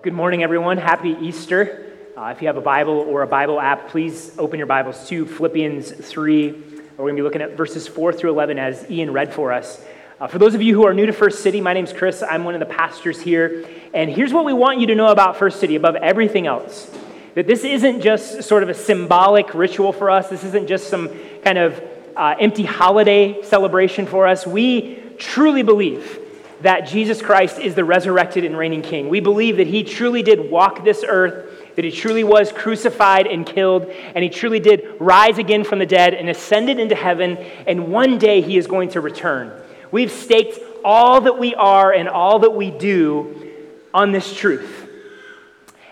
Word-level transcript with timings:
Good 0.00 0.12
morning, 0.12 0.44
everyone. 0.44 0.76
Happy 0.76 1.16
Easter. 1.20 1.92
Uh, 2.16 2.26
if 2.26 2.40
you 2.40 2.46
have 2.46 2.56
a 2.56 2.60
Bible 2.60 3.00
or 3.00 3.22
a 3.22 3.26
Bible 3.26 3.60
app, 3.60 3.88
please 3.88 4.30
open 4.38 4.56
your 4.56 4.68
Bibles 4.68 5.08
to 5.08 5.26
Philippians 5.26 5.90
3. 5.90 6.52
We're 6.52 6.96
going 6.96 7.16
to 7.16 7.20
be 7.20 7.22
looking 7.22 7.42
at 7.42 7.56
verses 7.56 7.88
4 7.88 8.12
through 8.12 8.30
11 8.30 8.60
as 8.60 8.88
Ian 8.88 9.12
read 9.12 9.34
for 9.34 9.52
us. 9.52 9.84
Uh, 10.20 10.28
for 10.28 10.38
those 10.38 10.54
of 10.54 10.62
you 10.62 10.76
who 10.76 10.86
are 10.86 10.94
new 10.94 11.06
to 11.06 11.12
First 11.12 11.42
City, 11.42 11.60
my 11.60 11.72
name's 11.72 11.92
Chris. 11.92 12.22
I'm 12.22 12.44
one 12.44 12.54
of 12.54 12.60
the 12.60 12.72
pastors 12.72 13.20
here. 13.20 13.66
And 13.92 14.08
here's 14.08 14.32
what 14.32 14.44
we 14.44 14.52
want 14.52 14.78
you 14.78 14.86
to 14.86 14.94
know 14.94 15.08
about 15.08 15.36
First 15.36 15.58
City 15.58 15.74
above 15.74 15.96
everything 15.96 16.46
else 16.46 16.88
that 17.34 17.48
this 17.48 17.64
isn't 17.64 18.00
just 18.00 18.44
sort 18.44 18.62
of 18.62 18.68
a 18.68 18.74
symbolic 18.74 19.52
ritual 19.52 19.92
for 19.92 20.10
us, 20.10 20.28
this 20.28 20.44
isn't 20.44 20.68
just 20.68 20.88
some 20.88 21.10
kind 21.42 21.58
of 21.58 21.82
uh, 22.14 22.36
empty 22.38 22.64
holiday 22.64 23.42
celebration 23.42 24.06
for 24.06 24.28
us. 24.28 24.46
We 24.46 25.02
truly 25.18 25.64
believe 25.64 26.17
that 26.62 26.88
Jesus 26.88 27.22
Christ 27.22 27.58
is 27.58 27.74
the 27.74 27.84
resurrected 27.84 28.44
and 28.44 28.56
reigning 28.56 28.82
King. 28.82 29.08
We 29.08 29.20
believe 29.20 29.58
that 29.58 29.66
he 29.66 29.84
truly 29.84 30.22
did 30.22 30.50
walk 30.50 30.84
this 30.84 31.04
earth, 31.06 31.76
that 31.76 31.84
he 31.84 31.92
truly 31.92 32.24
was 32.24 32.50
crucified 32.50 33.26
and 33.26 33.46
killed, 33.46 33.84
and 33.86 34.24
he 34.24 34.28
truly 34.30 34.58
did 34.58 34.96
rise 34.98 35.38
again 35.38 35.62
from 35.62 35.78
the 35.78 35.86
dead 35.86 36.14
and 36.14 36.28
ascended 36.28 36.80
into 36.80 36.96
heaven, 36.96 37.36
and 37.66 37.92
one 37.92 38.18
day 38.18 38.40
he 38.40 38.56
is 38.56 38.66
going 38.66 38.90
to 38.90 39.00
return. 39.00 39.52
We've 39.92 40.10
staked 40.10 40.58
all 40.84 41.20
that 41.22 41.38
we 41.38 41.54
are 41.54 41.92
and 41.92 42.08
all 42.08 42.40
that 42.40 42.50
we 42.50 42.70
do 42.70 43.52
on 43.94 44.12
this 44.12 44.34
truth. 44.36 44.88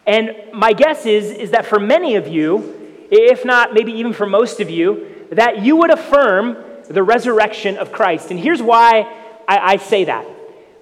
And 0.06 0.34
my 0.52 0.72
guess 0.72 1.06
is, 1.06 1.30
is 1.30 1.50
that 1.52 1.66
for 1.66 1.80
many 1.80 2.16
of 2.16 2.28
you, 2.28 3.06
if 3.10 3.44
not 3.44 3.72
maybe 3.72 3.92
even 3.92 4.12
for 4.12 4.26
most 4.26 4.60
of 4.60 4.70
you, 4.70 5.26
that 5.32 5.62
you 5.62 5.76
would 5.76 5.90
affirm 5.90 6.56
the 6.88 7.02
resurrection 7.02 7.76
of 7.76 7.92
Christ. 7.92 8.30
And 8.30 8.38
here's 8.38 8.62
why 8.62 9.00
I, 9.48 9.72
I 9.72 9.76
say 9.76 10.04
that. 10.04 10.26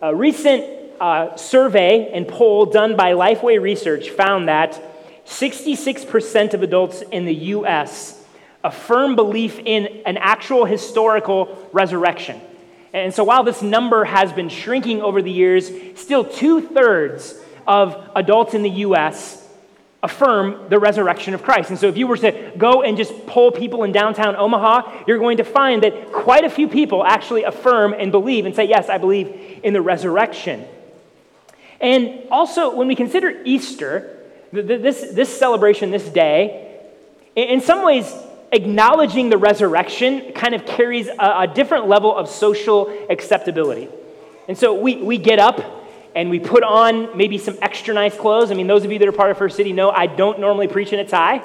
A 0.03 0.15
recent 0.15 0.65
uh, 1.01 1.37
survey 1.37 2.11
and 2.13 2.27
poll 2.27 2.67
done 2.67 2.97
by 2.97 3.13
Lifeway 3.13 3.61
Research 3.61 4.11
found 4.11 4.49
that 4.49 4.81
66% 5.27 6.55
of 6.55 6.63
adults 6.63 7.03
in 7.03 7.25
the 7.25 7.35
US 7.35 8.23
affirm 8.63 9.17
belief 9.17 9.59
in 9.59 10.03
an 10.07 10.17
actual 10.17 10.65
historical 10.65 11.69
resurrection. 11.73 12.41
And 12.93 13.13
so 13.13 13.25
while 13.25 13.43
this 13.45 13.63
number 13.63 14.05
has 14.05 14.33
been 14.33 14.49
shrinking 14.49 15.03
over 15.03 15.21
the 15.21 15.31
years, 15.31 15.71
still 15.97 16.25
two 16.25 16.61
thirds 16.61 17.35
of 17.67 18.11
adults 18.15 18.55
in 18.55 18.63
the 18.63 18.71
US 18.71 19.44
affirm 20.05 20.69
the 20.69 20.79
resurrection 20.79 21.33
of 21.33 21.43
Christ. 21.43 21.71
And 21.71 21.79
so 21.79 21.89
if 21.89 21.97
you 21.97 22.07
were 22.07 22.19
to 22.19 22.53
go 22.59 22.83
and 22.83 22.97
just 22.97 23.27
poll 23.27 23.51
people 23.51 23.85
in 23.85 23.91
downtown 23.91 24.37
Omaha, 24.37 25.05
you're 25.09 25.19
going 25.19 25.39
to 25.39 25.45
find 25.45 25.83
that 25.83 26.13
quite 26.13 26.45
a 26.45 26.51
few 26.51 26.69
people 26.69 27.05
actually 27.05 27.45
affirm 27.45 27.95
and 27.95 28.13
believe 28.13 28.45
and 28.45 28.55
say, 28.55 28.65
Yes, 28.65 28.91
I 28.91 28.99
believe 28.99 29.61
in 29.63 29.73
the 29.73 29.81
resurrection. 29.81 30.67
And 31.81 32.29
also, 32.31 32.77
when 32.77 32.87
we 32.87 32.95
consider 32.95 33.43
Easter, 33.45 34.23
this, 34.53 35.13
this 35.13 35.37
celebration, 35.37 35.91
this 35.91 36.09
day, 36.09 36.81
in 37.35 37.61
some 37.61 37.85
ways, 37.85 38.15
acknowledging 38.53 39.31
the 39.31 39.39
resurrection 39.39 40.33
kind 40.33 40.55
of 40.55 40.65
carries 40.65 41.09
a, 41.09 41.41
a 41.41 41.51
different 41.53 41.89
level 41.89 42.15
of 42.15 42.29
social 42.29 43.07
acceptability. 43.11 43.89
And 44.49 44.57
so 44.57 44.75
we, 44.75 44.97
we 44.97 45.19
get 45.19 45.39
up 45.39 45.84
and 46.15 46.31
we 46.31 46.39
put 46.39 46.63
on 46.63 47.17
maybe 47.17 47.39
some 47.39 47.59
extra 47.61 47.95
nice 47.95 48.17
clothes. 48.17 48.51
I 48.51 48.55
mean, 48.55 48.67
those 48.67 48.85
of 48.85 48.93
you 48.93 48.99
that 48.99 49.09
are 49.09 49.13
part 49.13 49.31
of 49.31 49.39
First 49.39 49.57
City 49.57 49.73
know 49.73 49.91
I 49.91 50.07
don't 50.07 50.39
normally 50.39 50.69
preach 50.69 50.93
in 50.93 51.01
a 51.01 51.07
tie. 51.07 51.43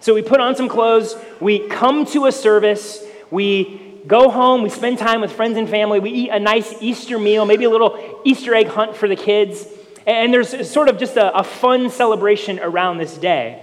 So 0.00 0.14
we 0.14 0.22
put 0.22 0.40
on 0.40 0.56
some 0.56 0.68
clothes, 0.68 1.16
we 1.40 1.68
come 1.68 2.04
to 2.06 2.26
a 2.26 2.32
service, 2.32 3.04
we 3.30 4.00
go 4.06 4.30
home, 4.30 4.62
we 4.62 4.68
spend 4.68 4.98
time 4.98 5.20
with 5.20 5.32
friends 5.32 5.56
and 5.56 5.68
family, 5.68 6.00
we 6.00 6.10
eat 6.10 6.30
a 6.30 6.38
nice 6.38 6.74
Easter 6.80 7.18
meal, 7.18 7.44
maybe 7.44 7.64
a 7.64 7.70
little 7.70 8.20
Easter 8.24 8.54
egg 8.54 8.68
hunt 8.68 8.94
for 8.96 9.08
the 9.08 9.16
kids. 9.16 9.66
And 10.06 10.32
there's 10.32 10.70
sort 10.70 10.88
of 10.88 10.98
just 10.98 11.16
a, 11.16 11.36
a 11.36 11.42
fun 11.42 11.90
celebration 11.90 12.60
around 12.60 12.98
this 12.98 13.16
day. 13.16 13.62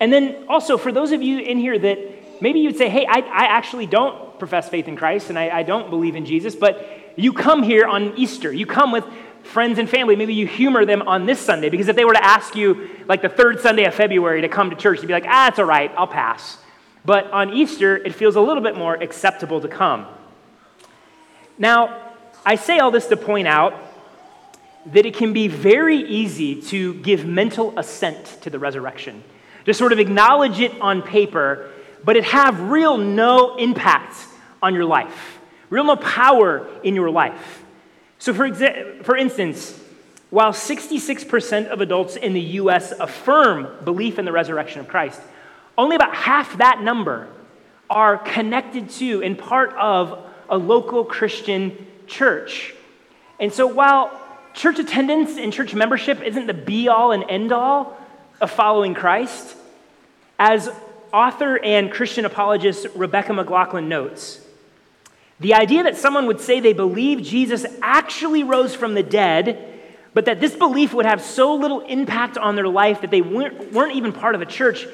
And 0.00 0.12
then 0.12 0.46
also, 0.48 0.78
for 0.78 0.90
those 0.90 1.12
of 1.12 1.20
you 1.20 1.40
in 1.40 1.58
here 1.58 1.78
that 1.78 2.40
maybe 2.40 2.60
you'd 2.60 2.78
say, 2.78 2.88
hey, 2.88 3.04
I, 3.06 3.18
I 3.18 3.44
actually 3.44 3.86
don't 3.86 4.38
profess 4.38 4.68
faith 4.68 4.88
in 4.88 4.96
Christ 4.96 5.28
and 5.28 5.38
I, 5.38 5.50
I 5.50 5.62
don't 5.62 5.90
believe 5.90 6.16
in 6.16 6.24
Jesus, 6.24 6.54
but 6.54 7.12
you 7.16 7.34
come 7.34 7.62
here 7.62 7.86
on 7.86 8.16
Easter. 8.16 8.50
You 8.50 8.64
come 8.64 8.92
with 8.92 9.04
friends 9.42 9.78
and 9.78 9.88
family, 9.88 10.16
maybe 10.16 10.34
you 10.34 10.46
humor 10.46 10.84
them 10.84 11.02
on 11.02 11.26
this 11.26 11.40
Sunday 11.40 11.68
because 11.68 11.88
if 11.88 11.96
they 11.96 12.04
were 12.04 12.14
to 12.14 12.24
ask 12.24 12.54
you, 12.54 12.88
like 13.06 13.22
the 13.22 13.28
third 13.28 13.60
Sunday 13.60 13.84
of 13.84 13.94
February, 13.94 14.40
to 14.42 14.48
come 14.48 14.70
to 14.70 14.76
church, 14.76 15.00
you'd 15.00 15.08
be 15.08 15.12
like, 15.12 15.26
ah, 15.26 15.48
it's 15.48 15.58
all 15.58 15.64
right, 15.64 15.90
I'll 15.96 16.06
pass. 16.06 16.58
But 17.04 17.30
on 17.30 17.52
Easter, 17.52 17.96
it 17.96 18.14
feels 18.14 18.36
a 18.36 18.40
little 18.40 18.62
bit 18.62 18.76
more 18.76 18.94
acceptable 18.94 19.60
to 19.60 19.68
come. 19.68 20.06
Now, 21.58 22.14
I 22.44 22.54
say 22.54 22.78
all 22.78 22.90
this 22.90 23.06
to 23.08 23.16
point 23.16 23.48
out 23.48 23.74
that 24.86 25.04
it 25.04 25.14
can 25.14 25.32
be 25.32 25.48
very 25.48 25.98
easy 25.98 26.60
to 26.62 26.94
give 26.94 27.26
mental 27.26 27.78
assent 27.78 28.38
to 28.42 28.50
the 28.50 28.58
resurrection, 28.58 29.22
to 29.66 29.74
sort 29.74 29.92
of 29.92 29.98
acknowledge 29.98 30.58
it 30.58 30.72
on 30.80 31.02
paper, 31.02 31.70
but 32.02 32.16
it 32.16 32.24
have 32.24 32.70
real 32.70 32.96
no 32.96 33.56
impact 33.56 34.16
on 34.62 34.74
your 34.74 34.86
life, 34.86 35.38
real 35.68 35.84
no 35.84 35.96
power 35.96 36.66
in 36.82 36.94
your 36.94 37.10
life. 37.10 37.59
So, 38.20 38.34
for, 38.34 38.48
exa- 38.48 39.02
for 39.02 39.16
instance, 39.16 39.82
while 40.28 40.52
66% 40.52 41.68
of 41.68 41.80
adults 41.80 42.16
in 42.16 42.34
the 42.34 42.40
US 42.40 42.92
affirm 42.92 43.66
belief 43.82 44.18
in 44.18 44.26
the 44.26 44.32
resurrection 44.32 44.80
of 44.80 44.88
Christ, 44.88 45.20
only 45.76 45.96
about 45.96 46.14
half 46.14 46.58
that 46.58 46.82
number 46.82 47.28
are 47.88 48.18
connected 48.18 48.90
to 48.90 49.22
and 49.22 49.38
part 49.38 49.72
of 49.72 50.22
a 50.50 50.58
local 50.58 51.02
Christian 51.02 51.86
church. 52.06 52.74
And 53.40 53.50
so, 53.50 53.66
while 53.66 54.12
church 54.52 54.78
attendance 54.78 55.38
and 55.38 55.50
church 55.50 55.74
membership 55.74 56.20
isn't 56.20 56.46
the 56.46 56.54
be 56.54 56.88
all 56.88 57.12
and 57.12 57.24
end 57.26 57.52
all 57.52 57.96
of 58.42 58.50
following 58.50 58.92
Christ, 58.92 59.56
as 60.38 60.68
author 61.10 61.58
and 61.58 61.90
Christian 61.90 62.26
apologist 62.26 62.86
Rebecca 62.94 63.32
McLaughlin 63.32 63.88
notes, 63.88 64.42
the 65.40 65.54
idea 65.54 65.82
that 65.84 65.96
someone 65.96 66.26
would 66.26 66.40
say 66.40 66.60
they 66.60 66.74
believe 66.74 67.22
Jesus 67.22 67.64
actually 67.80 68.44
rose 68.44 68.74
from 68.74 68.94
the 68.94 69.02
dead, 69.02 69.66
but 70.12 70.26
that 70.26 70.38
this 70.38 70.54
belief 70.54 70.92
would 70.92 71.06
have 71.06 71.22
so 71.22 71.54
little 71.54 71.80
impact 71.80 72.36
on 72.36 72.56
their 72.56 72.68
life 72.68 73.00
that 73.00 73.10
they 73.10 73.22
weren't, 73.22 73.72
weren't 73.72 73.96
even 73.96 74.12
part 74.12 74.34
of 74.34 74.42
a 74.42 74.46
church 74.46 74.86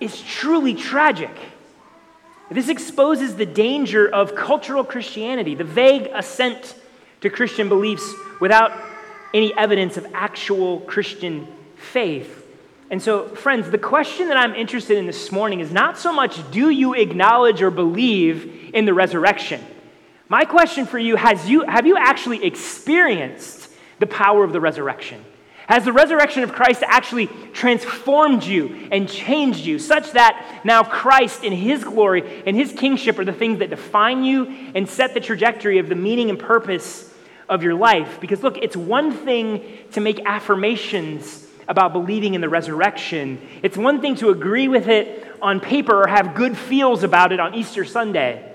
is 0.00 0.20
truly 0.22 0.74
tragic. 0.74 1.30
This 2.50 2.68
exposes 2.68 3.36
the 3.36 3.46
danger 3.46 4.08
of 4.08 4.34
cultural 4.34 4.84
Christianity, 4.84 5.54
the 5.54 5.64
vague 5.64 6.10
assent 6.12 6.74
to 7.20 7.30
Christian 7.30 7.68
beliefs 7.68 8.12
without 8.40 8.72
any 9.32 9.56
evidence 9.56 9.96
of 9.96 10.06
actual 10.12 10.80
Christian 10.80 11.46
faith. 11.76 12.44
And 12.90 13.00
so, 13.00 13.28
friends, 13.28 13.70
the 13.70 13.78
question 13.78 14.28
that 14.28 14.36
I'm 14.36 14.54
interested 14.54 14.98
in 14.98 15.06
this 15.06 15.32
morning 15.32 15.60
is 15.60 15.72
not 15.72 15.98
so 15.98 16.12
much 16.12 16.38
do 16.50 16.68
you 16.68 16.94
acknowledge 16.94 17.62
or 17.62 17.70
believe 17.70 18.70
in 18.74 18.84
the 18.84 18.94
resurrection? 18.94 19.64
My 20.34 20.44
question 20.44 20.84
for 20.84 20.98
you, 20.98 21.14
has 21.14 21.48
you 21.48 21.62
have 21.62 21.86
you 21.86 21.96
actually 21.96 22.44
experienced 22.44 23.70
the 24.00 24.06
power 24.08 24.42
of 24.42 24.52
the 24.52 24.60
resurrection? 24.60 25.24
Has 25.68 25.84
the 25.84 25.92
resurrection 25.92 26.42
of 26.42 26.52
Christ 26.52 26.82
actually 26.84 27.28
transformed 27.52 28.42
you 28.42 28.88
and 28.90 29.08
changed 29.08 29.64
you 29.64 29.78
such 29.78 30.10
that 30.10 30.62
now 30.64 30.82
Christ 30.82 31.44
in 31.44 31.52
his 31.52 31.84
glory 31.84 32.42
and 32.46 32.56
his 32.56 32.72
kingship 32.72 33.16
are 33.20 33.24
the 33.24 33.32
things 33.32 33.60
that 33.60 33.70
define 33.70 34.24
you 34.24 34.72
and 34.74 34.88
set 34.88 35.14
the 35.14 35.20
trajectory 35.20 35.78
of 35.78 35.88
the 35.88 35.94
meaning 35.94 36.30
and 36.30 36.38
purpose 36.40 37.14
of 37.48 37.62
your 37.62 37.74
life? 37.74 38.18
Because 38.20 38.42
look, 38.42 38.58
it's 38.58 38.76
one 38.76 39.12
thing 39.12 39.62
to 39.92 40.00
make 40.00 40.18
affirmations 40.26 41.46
about 41.68 41.92
believing 41.92 42.34
in 42.34 42.40
the 42.40 42.48
resurrection, 42.48 43.40
it's 43.62 43.76
one 43.76 44.00
thing 44.00 44.16
to 44.16 44.30
agree 44.30 44.66
with 44.66 44.88
it 44.88 45.32
on 45.40 45.60
paper 45.60 46.02
or 46.02 46.08
have 46.08 46.34
good 46.34 46.58
feels 46.58 47.04
about 47.04 47.30
it 47.30 47.38
on 47.38 47.54
Easter 47.54 47.84
Sunday. 47.84 48.50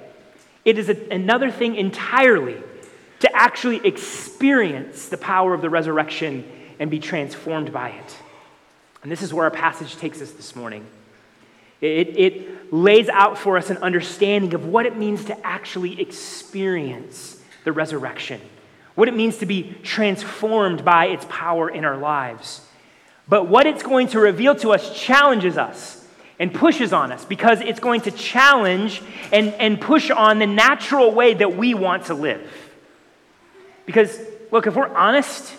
It 0.65 0.77
is 0.77 0.89
a, 0.89 1.09
another 1.09 1.51
thing 1.51 1.75
entirely 1.75 2.61
to 3.19 3.35
actually 3.35 3.85
experience 3.85 5.09
the 5.09 5.17
power 5.17 5.53
of 5.53 5.61
the 5.61 5.69
resurrection 5.69 6.49
and 6.79 6.89
be 6.89 6.99
transformed 6.99 7.71
by 7.73 7.89
it. 7.89 8.17
And 9.03 9.11
this 9.11 9.21
is 9.21 9.33
where 9.33 9.45
our 9.45 9.51
passage 9.51 9.97
takes 9.97 10.21
us 10.21 10.31
this 10.31 10.55
morning. 10.55 10.85
It, 11.81 12.17
it 12.17 12.73
lays 12.73 13.07
out 13.09 13.37
for 13.37 13.57
us 13.57 13.69
an 13.69 13.77
understanding 13.77 14.53
of 14.53 14.65
what 14.65 14.85
it 14.85 14.97
means 14.97 15.25
to 15.25 15.45
actually 15.45 16.01
experience 16.01 17.41
the 17.63 17.71
resurrection, 17.71 18.41
what 18.95 19.07
it 19.07 19.15
means 19.15 19.37
to 19.37 19.45
be 19.45 19.75
transformed 19.83 20.83
by 20.83 21.07
its 21.07 21.25
power 21.29 21.69
in 21.69 21.85
our 21.85 21.97
lives. 21.97 22.61
But 23.27 23.47
what 23.47 23.65
it's 23.65 23.83
going 23.83 24.07
to 24.09 24.19
reveal 24.19 24.55
to 24.55 24.71
us 24.71 24.99
challenges 24.99 25.57
us 25.57 25.98
and 26.39 26.53
pushes 26.53 26.93
on 26.93 27.11
us 27.11 27.25
because 27.25 27.59
it's 27.59 27.81
going 27.81 28.01
to 28.01 28.11
challenge 28.11 29.01
and, 29.31 29.49
and 29.55 29.79
push 29.79 30.09
on 30.09 30.39
the 30.39 30.47
natural 30.47 31.11
way 31.11 31.33
that 31.33 31.55
we 31.55 31.73
want 31.73 32.05
to 32.05 32.13
live. 32.13 32.41
Because, 33.85 34.17
look, 34.49 34.65
if 34.65 34.75
we're 34.75 34.87
honest, 34.87 35.53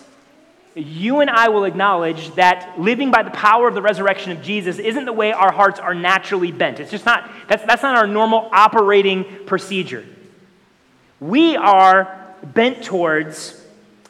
you 0.73 1.19
and 1.19 1.29
I 1.29 1.49
will 1.49 1.65
acknowledge 1.65 2.33
that 2.35 2.79
living 2.79 3.11
by 3.11 3.21
the 3.23 3.29
power 3.29 3.67
of 3.67 3.75
the 3.75 3.81
resurrection 3.81 4.31
of 4.31 4.41
Jesus 4.41 4.79
isn't 4.79 5.05
the 5.05 5.13
way 5.13 5.31
our 5.31 5.51
hearts 5.51 5.79
are 5.79 5.93
naturally 5.93 6.51
bent. 6.51 6.79
It's 6.79 6.91
just 6.91 7.05
not, 7.05 7.29
that's, 7.47 7.63
that's 7.65 7.83
not 7.83 7.95
our 7.95 8.07
normal 8.07 8.49
operating 8.51 9.45
procedure. 9.45 10.05
We 11.19 11.55
are 11.55 12.35
bent 12.41 12.83
towards 12.83 13.63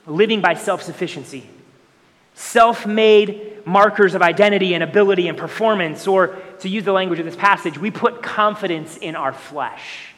living 0.07 0.39
by 0.39 0.53
self 0.53 0.81
sufficiency 0.81 1.49
self 2.41 2.85
made 2.85 3.65
markers 3.65 4.15
of 4.15 4.21
identity 4.21 4.73
and 4.73 4.83
ability 4.83 5.27
and 5.27 5.37
performance, 5.37 6.07
or 6.07 6.37
to 6.61 6.69
use 6.69 6.83
the 6.83 6.91
language 6.91 7.19
of 7.19 7.25
this 7.25 7.35
passage, 7.35 7.77
we 7.77 7.91
put 7.91 8.21
confidence 8.21 8.97
in 8.97 9.15
our 9.15 9.33
flesh. 9.33 10.13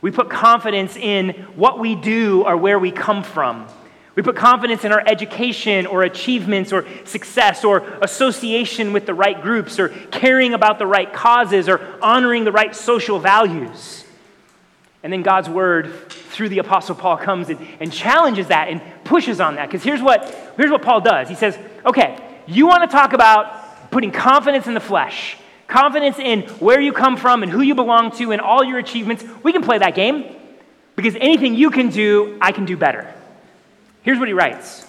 We 0.00 0.10
put 0.10 0.30
confidence 0.30 0.96
in 0.96 1.30
what 1.56 1.78
we 1.78 1.94
do 1.94 2.44
or 2.44 2.56
where 2.56 2.78
we 2.78 2.90
come 2.90 3.22
from. 3.22 3.66
We 4.14 4.22
put 4.22 4.36
confidence 4.36 4.84
in 4.84 4.92
our 4.92 5.02
education 5.06 5.86
or 5.86 6.02
achievements 6.02 6.72
or 6.72 6.86
success 7.04 7.64
or 7.64 7.80
association 8.02 8.92
with 8.92 9.06
the 9.06 9.14
right 9.14 9.40
groups 9.40 9.78
or 9.78 9.90
caring 10.10 10.54
about 10.54 10.78
the 10.78 10.86
right 10.86 11.12
causes 11.12 11.68
or 11.68 11.80
honoring 12.02 12.44
the 12.44 12.52
right 12.52 12.74
social 12.74 13.18
values. 13.18 14.04
And 15.04 15.12
then 15.12 15.22
God's 15.22 15.48
word 15.48 16.10
through 16.10 16.48
the 16.48 16.58
Apostle 16.58 16.96
Paul 16.96 17.16
comes 17.16 17.48
and, 17.48 17.64
and 17.78 17.92
challenges 17.92 18.48
that 18.48 18.68
and 18.68 18.82
pushes 19.04 19.40
on 19.40 19.54
that. 19.54 19.68
Because 19.68 19.84
here's 19.84 20.02
what, 20.02 20.52
here's 20.56 20.70
what 20.70 20.82
Paul 20.82 21.00
does 21.00 21.28
He 21.28 21.34
says, 21.34 21.56
okay, 21.86 22.18
you 22.46 22.66
want 22.66 22.82
to 22.82 22.88
talk 22.88 23.12
about 23.12 23.90
putting 23.90 24.10
confidence 24.10 24.66
in 24.66 24.74
the 24.74 24.80
flesh, 24.80 25.36
confidence 25.68 26.18
in 26.18 26.42
where 26.58 26.80
you 26.80 26.92
come 26.92 27.16
from 27.16 27.42
and 27.44 27.52
who 27.52 27.60
you 27.60 27.74
belong 27.76 28.10
to 28.16 28.32
and 28.32 28.40
all 28.40 28.64
your 28.64 28.78
achievements. 28.78 29.24
We 29.42 29.52
can 29.52 29.62
play 29.62 29.78
that 29.78 29.94
game 29.94 30.34
because 30.96 31.14
anything 31.14 31.54
you 31.54 31.70
can 31.70 31.90
do, 31.90 32.38
I 32.40 32.50
can 32.50 32.64
do 32.64 32.76
better. 32.76 33.14
Here's 34.02 34.18
what 34.18 34.26
he 34.26 34.34
writes 34.34 34.84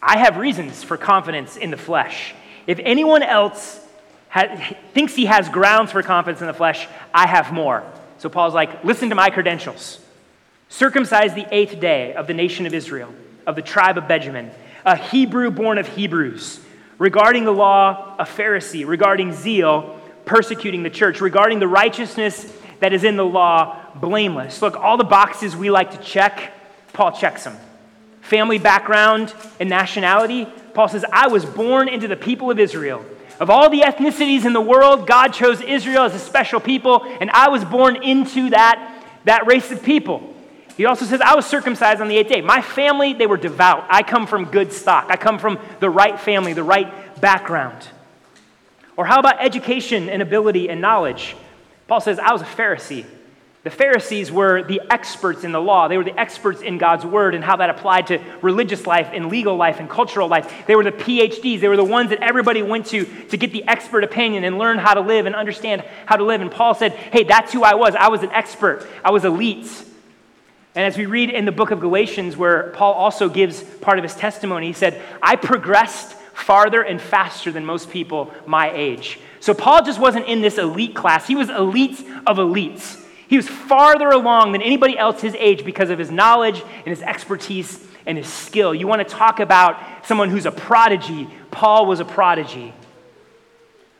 I 0.00 0.18
have 0.18 0.38
reasons 0.38 0.82
for 0.82 0.96
confidence 0.96 1.56
in 1.56 1.70
the 1.70 1.76
flesh. 1.76 2.34
If 2.66 2.78
anyone 2.78 3.22
else 3.22 3.84
thinks 4.94 5.14
he 5.14 5.26
has 5.26 5.48
grounds 5.48 5.92
for 5.92 6.02
confidence 6.02 6.40
in 6.40 6.46
the 6.46 6.54
flesh, 6.54 6.86
I 7.12 7.26
have 7.26 7.52
more. 7.52 7.84
So 8.18 8.28
Paul's 8.28 8.54
like, 8.54 8.84
listen 8.84 9.08
to 9.08 9.14
my 9.14 9.30
credentials. 9.30 10.00
Circumcised 10.68 11.34
the 11.34 11.46
eighth 11.50 11.80
day 11.80 12.12
of 12.12 12.26
the 12.26 12.34
nation 12.34 12.66
of 12.66 12.74
Israel, 12.74 13.12
of 13.46 13.56
the 13.56 13.62
tribe 13.62 13.96
of 13.96 14.06
Benjamin, 14.06 14.50
a 14.84 14.96
Hebrew 14.96 15.50
born 15.50 15.78
of 15.78 15.88
Hebrews, 15.88 16.60
regarding 16.98 17.44
the 17.44 17.52
law, 17.52 18.16
a 18.18 18.24
Pharisee, 18.24 18.86
regarding 18.86 19.32
zeal, 19.32 19.98
persecuting 20.24 20.82
the 20.82 20.90
church, 20.90 21.20
regarding 21.20 21.58
the 21.58 21.68
righteousness 21.68 22.52
that 22.80 22.92
is 22.92 23.04
in 23.04 23.16
the 23.16 23.24
law, 23.24 23.76
blameless. 23.94 24.60
Look, 24.62 24.76
all 24.76 24.96
the 24.96 25.04
boxes 25.04 25.56
we 25.56 25.70
like 25.70 25.92
to 25.92 25.98
check, 25.98 26.52
Paul 26.92 27.12
checks 27.12 27.44
them 27.44 27.56
family 28.28 28.58
background, 28.58 29.32
and 29.58 29.70
nationality, 29.70 30.46
Paul 30.74 30.88
says, 30.88 31.02
I 31.10 31.28
was 31.28 31.46
born 31.46 31.88
into 31.88 32.08
the 32.08 32.16
people 32.16 32.50
of 32.50 32.58
Israel. 32.58 33.02
Of 33.40 33.48
all 33.48 33.70
the 33.70 33.80
ethnicities 33.80 34.44
in 34.44 34.52
the 34.52 34.60
world, 34.60 35.06
God 35.06 35.28
chose 35.28 35.62
Israel 35.62 36.02
as 36.02 36.14
a 36.14 36.18
special 36.18 36.60
people, 36.60 37.04
and 37.20 37.30
I 37.30 37.48
was 37.48 37.64
born 37.64 38.02
into 38.02 38.50
that, 38.50 39.02
that 39.24 39.46
race 39.46 39.70
of 39.70 39.82
people. 39.82 40.34
He 40.78 40.86
also 40.86 41.04
says, 41.04 41.20
I 41.20 41.34
was 41.34 41.44
circumcised 41.44 42.00
on 42.00 42.06
the 42.06 42.16
eighth 42.16 42.28
day. 42.28 42.40
My 42.40 42.62
family, 42.62 43.12
they 43.12 43.26
were 43.26 43.36
devout. 43.36 43.84
I 43.90 44.04
come 44.04 44.28
from 44.28 44.44
good 44.44 44.72
stock. 44.72 45.08
I 45.10 45.16
come 45.16 45.40
from 45.40 45.58
the 45.80 45.90
right 45.90 46.18
family, 46.20 46.52
the 46.52 46.62
right 46.62 47.20
background. 47.20 47.88
Or 48.96 49.04
how 49.04 49.18
about 49.18 49.44
education 49.44 50.08
and 50.08 50.22
ability 50.22 50.70
and 50.70 50.80
knowledge? 50.80 51.34
Paul 51.88 52.00
says, 52.00 52.20
I 52.20 52.32
was 52.32 52.42
a 52.42 52.46
Pharisee. 52.46 53.04
The 53.64 53.70
Pharisees 53.70 54.30
were 54.30 54.62
the 54.62 54.80
experts 54.88 55.42
in 55.42 55.50
the 55.50 55.60
law. 55.60 55.88
They 55.88 55.96
were 55.96 56.04
the 56.04 56.18
experts 56.18 56.60
in 56.62 56.78
God's 56.78 57.04
word 57.04 57.34
and 57.34 57.42
how 57.42 57.56
that 57.56 57.70
applied 57.70 58.06
to 58.06 58.20
religious 58.40 58.86
life 58.86 59.10
and 59.12 59.28
legal 59.28 59.56
life 59.56 59.80
and 59.80 59.90
cultural 59.90 60.28
life. 60.28 60.64
They 60.68 60.76
were 60.76 60.84
the 60.84 60.92
PhDs. 60.92 61.60
They 61.60 61.66
were 61.66 61.76
the 61.76 61.82
ones 61.82 62.10
that 62.10 62.22
everybody 62.22 62.62
went 62.62 62.86
to 62.86 63.04
to 63.04 63.36
get 63.36 63.50
the 63.50 63.66
expert 63.66 64.04
opinion 64.04 64.44
and 64.44 64.58
learn 64.58 64.78
how 64.78 64.94
to 64.94 65.00
live 65.00 65.26
and 65.26 65.34
understand 65.34 65.82
how 66.06 66.14
to 66.14 66.24
live. 66.24 66.40
And 66.40 66.52
Paul 66.52 66.74
said, 66.74 66.92
Hey, 66.92 67.24
that's 67.24 67.52
who 67.52 67.64
I 67.64 67.74
was. 67.74 67.96
I 67.96 68.08
was 68.10 68.22
an 68.22 68.30
expert, 68.30 68.86
I 69.04 69.10
was 69.10 69.24
elite. 69.24 69.86
And 70.78 70.86
as 70.86 70.96
we 70.96 71.06
read 71.06 71.30
in 71.30 71.44
the 71.44 71.50
book 71.50 71.72
of 71.72 71.80
Galatians, 71.80 72.36
where 72.36 72.70
Paul 72.70 72.92
also 72.92 73.28
gives 73.28 73.64
part 73.64 73.98
of 73.98 74.04
his 74.04 74.14
testimony, 74.14 74.68
he 74.68 74.72
said, 74.72 75.02
I 75.20 75.34
progressed 75.34 76.12
farther 76.34 76.82
and 76.82 77.00
faster 77.00 77.50
than 77.50 77.64
most 77.64 77.90
people 77.90 78.32
my 78.46 78.70
age. 78.70 79.18
So 79.40 79.54
Paul 79.54 79.84
just 79.84 79.98
wasn't 79.98 80.26
in 80.26 80.40
this 80.40 80.56
elite 80.56 80.94
class, 80.94 81.26
he 81.26 81.34
was 81.34 81.50
elite 81.50 81.98
of 82.28 82.36
elites. 82.36 83.04
He 83.26 83.36
was 83.36 83.48
farther 83.48 84.10
along 84.10 84.52
than 84.52 84.62
anybody 84.62 84.96
else 84.96 85.20
his 85.20 85.34
age 85.34 85.64
because 85.64 85.90
of 85.90 85.98
his 85.98 86.12
knowledge 86.12 86.62
and 86.62 86.86
his 86.86 87.02
expertise 87.02 87.84
and 88.06 88.16
his 88.16 88.28
skill. 88.32 88.72
You 88.72 88.86
want 88.86 89.00
to 89.00 89.14
talk 89.16 89.40
about 89.40 90.06
someone 90.06 90.30
who's 90.30 90.46
a 90.46 90.52
prodigy? 90.52 91.28
Paul 91.50 91.86
was 91.86 91.98
a 91.98 92.04
prodigy. 92.04 92.72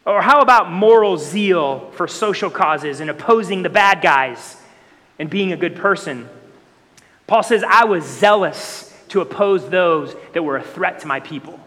Or 0.06 0.22
how 0.22 0.42
about 0.42 0.70
moral 0.70 1.18
zeal 1.18 1.90
for 1.96 2.06
social 2.06 2.50
causes 2.50 3.00
and 3.00 3.10
opposing 3.10 3.64
the 3.64 3.68
bad 3.68 4.00
guys 4.00 4.56
and 5.18 5.28
being 5.28 5.50
a 5.50 5.56
good 5.56 5.74
person? 5.74 6.28
Paul 7.28 7.42
says, 7.42 7.62
I 7.62 7.84
was 7.84 8.04
zealous 8.04 8.92
to 9.08 9.20
oppose 9.20 9.68
those 9.68 10.16
that 10.32 10.42
were 10.42 10.56
a 10.56 10.62
threat 10.62 11.00
to 11.00 11.06
my 11.06 11.20
people. 11.20 11.60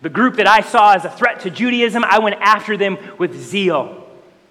The 0.00 0.08
group 0.08 0.36
that 0.36 0.46
I 0.46 0.62
saw 0.62 0.94
as 0.94 1.04
a 1.04 1.10
threat 1.10 1.40
to 1.40 1.50
Judaism, 1.50 2.04
I 2.04 2.20
went 2.20 2.36
after 2.40 2.76
them 2.76 2.96
with 3.18 3.38
zeal. 3.38 3.98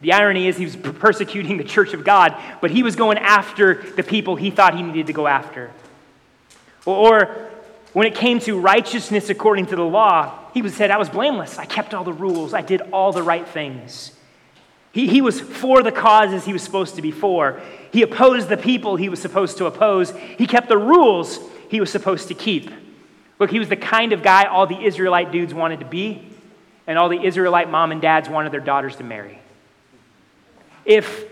The 0.01 0.13
irony 0.13 0.47
is 0.47 0.57
he 0.57 0.65
was 0.65 0.75
persecuting 0.75 1.57
the 1.57 1.63
church 1.63 1.93
of 1.93 2.03
God, 2.03 2.35
but 2.59 2.69
he 2.69 2.83
was 2.83 2.95
going 2.95 3.17
after 3.17 3.81
the 3.95 4.03
people 4.03 4.35
he 4.35 4.51
thought 4.51 4.75
he 4.75 4.83
needed 4.83 5.07
to 5.07 5.13
go 5.13 5.25
after. 5.25 5.71
Or, 6.85 7.49
when 7.93 8.07
it 8.07 8.15
came 8.15 8.39
to 8.41 8.59
righteousness 8.59 9.29
according 9.29 9.67
to 9.67 9.75
the 9.75 9.83
law, 9.83 10.37
he 10.53 10.61
was 10.61 10.73
said, 10.73 10.91
I 10.91 10.97
was 10.97 11.09
blameless. 11.09 11.59
I 11.59 11.65
kept 11.65 11.93
all 11.93 12.03
the 12.03 12.13
rules. 12.13 12.53
I 12.53 12.61
did 12.61 12.81
all 12.91 13.11
the 13.11 13.23
right 13.23 13.47
things. 13.47 14.11
He, 14.91 15.07
he 15.07 15.21
was 15.21 15.39
for 15.39 15.83
the 15.83 15.91
causes 15.91 16.43
he 16.43 16.53
was 16.53 16.61
supposed 16.61 16.95
to 16.95 17.01
be 17.01 17.11
for. 17.11 17.61
He 17.91 18.01
opposed 18.01 18.49
the 18.49 18.57
people 18.57 18.95
he 18.95 19.09
was 19.09 19.21
supposed 19.21 19.57
to 19.57 19.65
oppose. 19.65 20.11
He 20.37 20.47
kept 20.47 20.67
the 20.67 20.77
rules 20.77 21.39
he 21.69 21.79
was 21.79 21.89
supposed 21.89 22.27
to 22.27 22.33
keep. 22.33 22.69
Look, 23.39 23.49
he 23.49 23.59
was 23.59 23.69
the 23.69 23.77
kind 23.77 24.13
of 24.13 24.21
guy 24.21 24.45
all 24.45 24.67
the 24.67 24.83
Israelite 24.83 25.31
dudes 25.31 25.53
wanted 25.53 25.79
to 25.79 25.85
be, 25.85 26.27
and 26.85 26.99
all 26.99 27.09
the 27.09 27.23
Israelite 27.23 27.69
mom 27.69 27.91
and 27.91 28.01
dads 28.01 28.29
wanted 28.29 28.51
their 28.51 28.59
daughters 28.59 28.97
to 28.97 29.03
marry. 29.03 29.39
If 30.85 31.25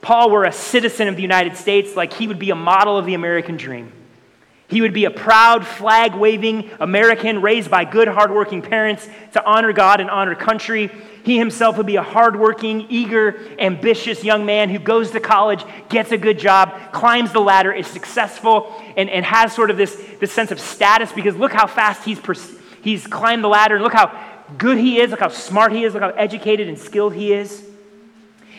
Paul 0.00 0.30
were 0.30 0.44
a 0.44 0.52
citizen 0.52 1.08
of 1.08 1.16
the 1.16 1.22
United 1.22 1.56
States, 1.56 1.96
like 1.96 2.12
he 2.12 2.28
would 2.28 2.38
be 2.38 2.50
a 2.50 2.54
model 2.54 2.96
of 2.96 3.06
the 3.06 3.14
American 3.14 3.56
dream. 3.56 3.92
He 4.68 4.82
would 4.82 4.92
be 4.92 5.06
a 5.06 5.10
proud, 5.10 5.66
flag 5.66 6.14
waving 6.14 6.70
American 6.78 7.40
raised 7.40 7.70
by 7.70 7.86
good, 7.86 8.06
hardworking 8.06 8.60
parents 8.60 9.08
to 9.32 9.42
honor 9.44 9.72
God 9.72 10.00
and 10.00 10.10
honor 10.10 10.34
country. 10.34 10.90
He 11.24 11.38
himself 11.38 11.78
would 11.78 11.86
be 11.86 11.96
a 11.96 12.02
hardworking, 12.02 12.86
eager, 12.90 13.40
ambitious 13.58 14.22
young 14.22 14.44
man 14.44 14.68
who 14.68 14.78
goes 14.78 15.10
to 15.12 15.20
college, 15.20 15.64
gets 15.88 16.12
a 16.12 16.18
good 16.18 16.38
job, 16.38 16.92
climbs 16.92 17.32
the 17.32 17.40
ladder, 17.40 17.72
is 17.72 17.86
successful, 17.86 18.74
and, 18.94 19.08
and 19.08 19.24
has 19.24 19.54
sort 19.54 19.70
of 19.70 19.78
this, 19.78 19.94
this 20.20 20.32
sense 20.32 20.50
of 20.50 20.60
status 20.60 21.12
because 21.12 21.34
look 21.34 21.52
how 21.52 21.66
fast 21.66 22.04
he's, 22.04 22.20
pers- 22.20 22.52
he's 22.82 23.06
climbed 23.06 23.42
the 23.42 23.48
ladder, 23.48 23.76
and 23.76 23.84
look 23.84 23.94
how 23.94 24.12
good 24.58 24.76
he 24.76 25.00
is, 25.00 25.10
look 25.10 25.20
how 25.20 25.28
smart 25.28 25.72
he 25.72 25.84
is, 25.84 25.94
look 25.94 26.02
how 26.02 26.10
educated 26.10 26.68
and 26.68 26.78
skilled 26.78 27.14
he 27.14 27.32
is. 27.32 27.64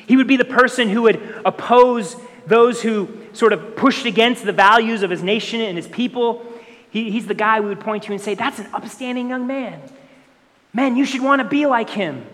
He 0.08 0.18
would 0.18 0.28
be 0.28 0.38
the 0.38 0.46
person 0.46 0.90
who 0.90 1.04
would 1.04 1.22
oppose 1.46 2.16
those 2.50 2.82
who 2.82 3.08
sort 3.34 3.54
of 3.54 3.76
pushed 3.76 4.06
against 4.06 4.44
the 4.44 4.52
values 4.52 5.04
of 5.04 5.10
his 5.10 5.24
nation 5.24 5.62
and 5.62 5.78
his 5.78 5.88
people. 5.88 6.46
He, 6.90 7.12
he's 7.12 7.28
the 7.28 7.34
guy 7.36 7.60
we 7.60 7.68
would 7.68 7.80
point 7.80 8.04
to 8.04 8.12
and 8.12 8.20
say, 8.20 8.36
That's 8.36 8.60
an 8.60 8.68
upstanding 8.74 9.30
young 9.30 9.48
man. 9.48 9.82
Man, 10.74 10.96
you 10.96 11.06
should 11.06 11.22
want 11.22 11.42
to 11.42 11.48
be 11.48 11.66
like 11.66 11.90
him. 11.90 12.26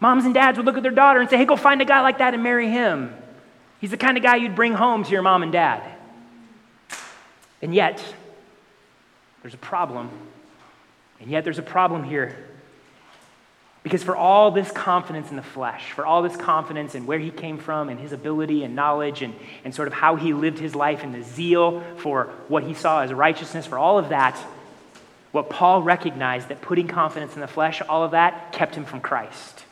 Moms 0.00 0.24
and 0.24 0.34
dads 0.34 0.56
would 0.56 0.66
look 0.66 0.76
at 0.76 0.82
their 0.82 0.92
daughter 0.92 1.20
and 1.20 1.28
say, 1.28 1.36
Hey, 1.36 1.44
go 1.44 1.56
find 1.56 1.82
a 1.82 1.84
guy 1.84 2.00
like 2.00 2.18
that 2.18 2.34
and 2.34 2.42
marry 2.42 2.70
him. 2.70 3.14
He's 3.80 3.90
the 3.90 3.96
kind 3.96 4.16
of 4.16 4.22
guy 4.22 4.36
you'd 4.36 4.54
bring 4.54 4.72
home 4.72 5.04
to 5.04 5.10
your 5.10 5.22
mom 5.22 5.42
and 5.42 5.52
dad. 5.52 5.82
And 7.60 7.74
yet, 7.74 8.02
there's 9.42 9.54
a 9.54 9.58
problem. 9.58 10.10
And 11.20 11.30
yet, 11.30 11.44
there's 11.44 11.58
a 11.58 11.62
problem 11.62 12.04
here. 12.04 12.36
Because 13.86 14.02
for 14.02 14.16
all 14.16 14.50
this 14.50 14.72
confidence 14.72 15.30
in 15.30 15.36
the 15.36 15.44
flesh, 15.44 15.92
for 15.92 16.04
all 16.04 16.20
this 16.20 16.36
confidence 16.36 16.96
in 16.96 17.06
where 17.06 17.20
he 17.20 17.30
came 17.30 17.56
from 17.56 17.88
and 17.88 18.00
his 18.00 18.10
ability 18.10 18.64
and 18.64 18.74
knowledge 18.74 19.22
and, 19.22 19.32
and 19.62 19.72
sort 19.72 19.86
of 19.86 19.94
how 19.94 20.16
he 20.16 20.32
lived 20.32 20.58
his 20.58 20.74
life 20.74 21.04
and 21.04 21.14
the 21.14 21.22
zeal 21.22 21.84
for 21.98 22.24
what 22.48 22.64
he 22.64 22.74
saw 22.74 23.02
as 23.02 23.12
righteousness, 23.12 23.64
for 23.64 23.78
all 23.78 23.96
of 23.96 24.08
that, 24.08 24.36
what 25.30 25.48
Paul 25.50 25.84
recognized 25.84 26.48
that 26.48 26.62
putting 26.62 26.88
confidence 26.88 27.36
in 27.36 27.40
the 27.40 27.46
flesh, 27.46 27.80
all 27.80 28.02
of 28.02 28.10
that 28.10 28.50
kept 28.50 28.74
him 28.74 28.84
from 28.84 29.00
Christ. 29.00 29.64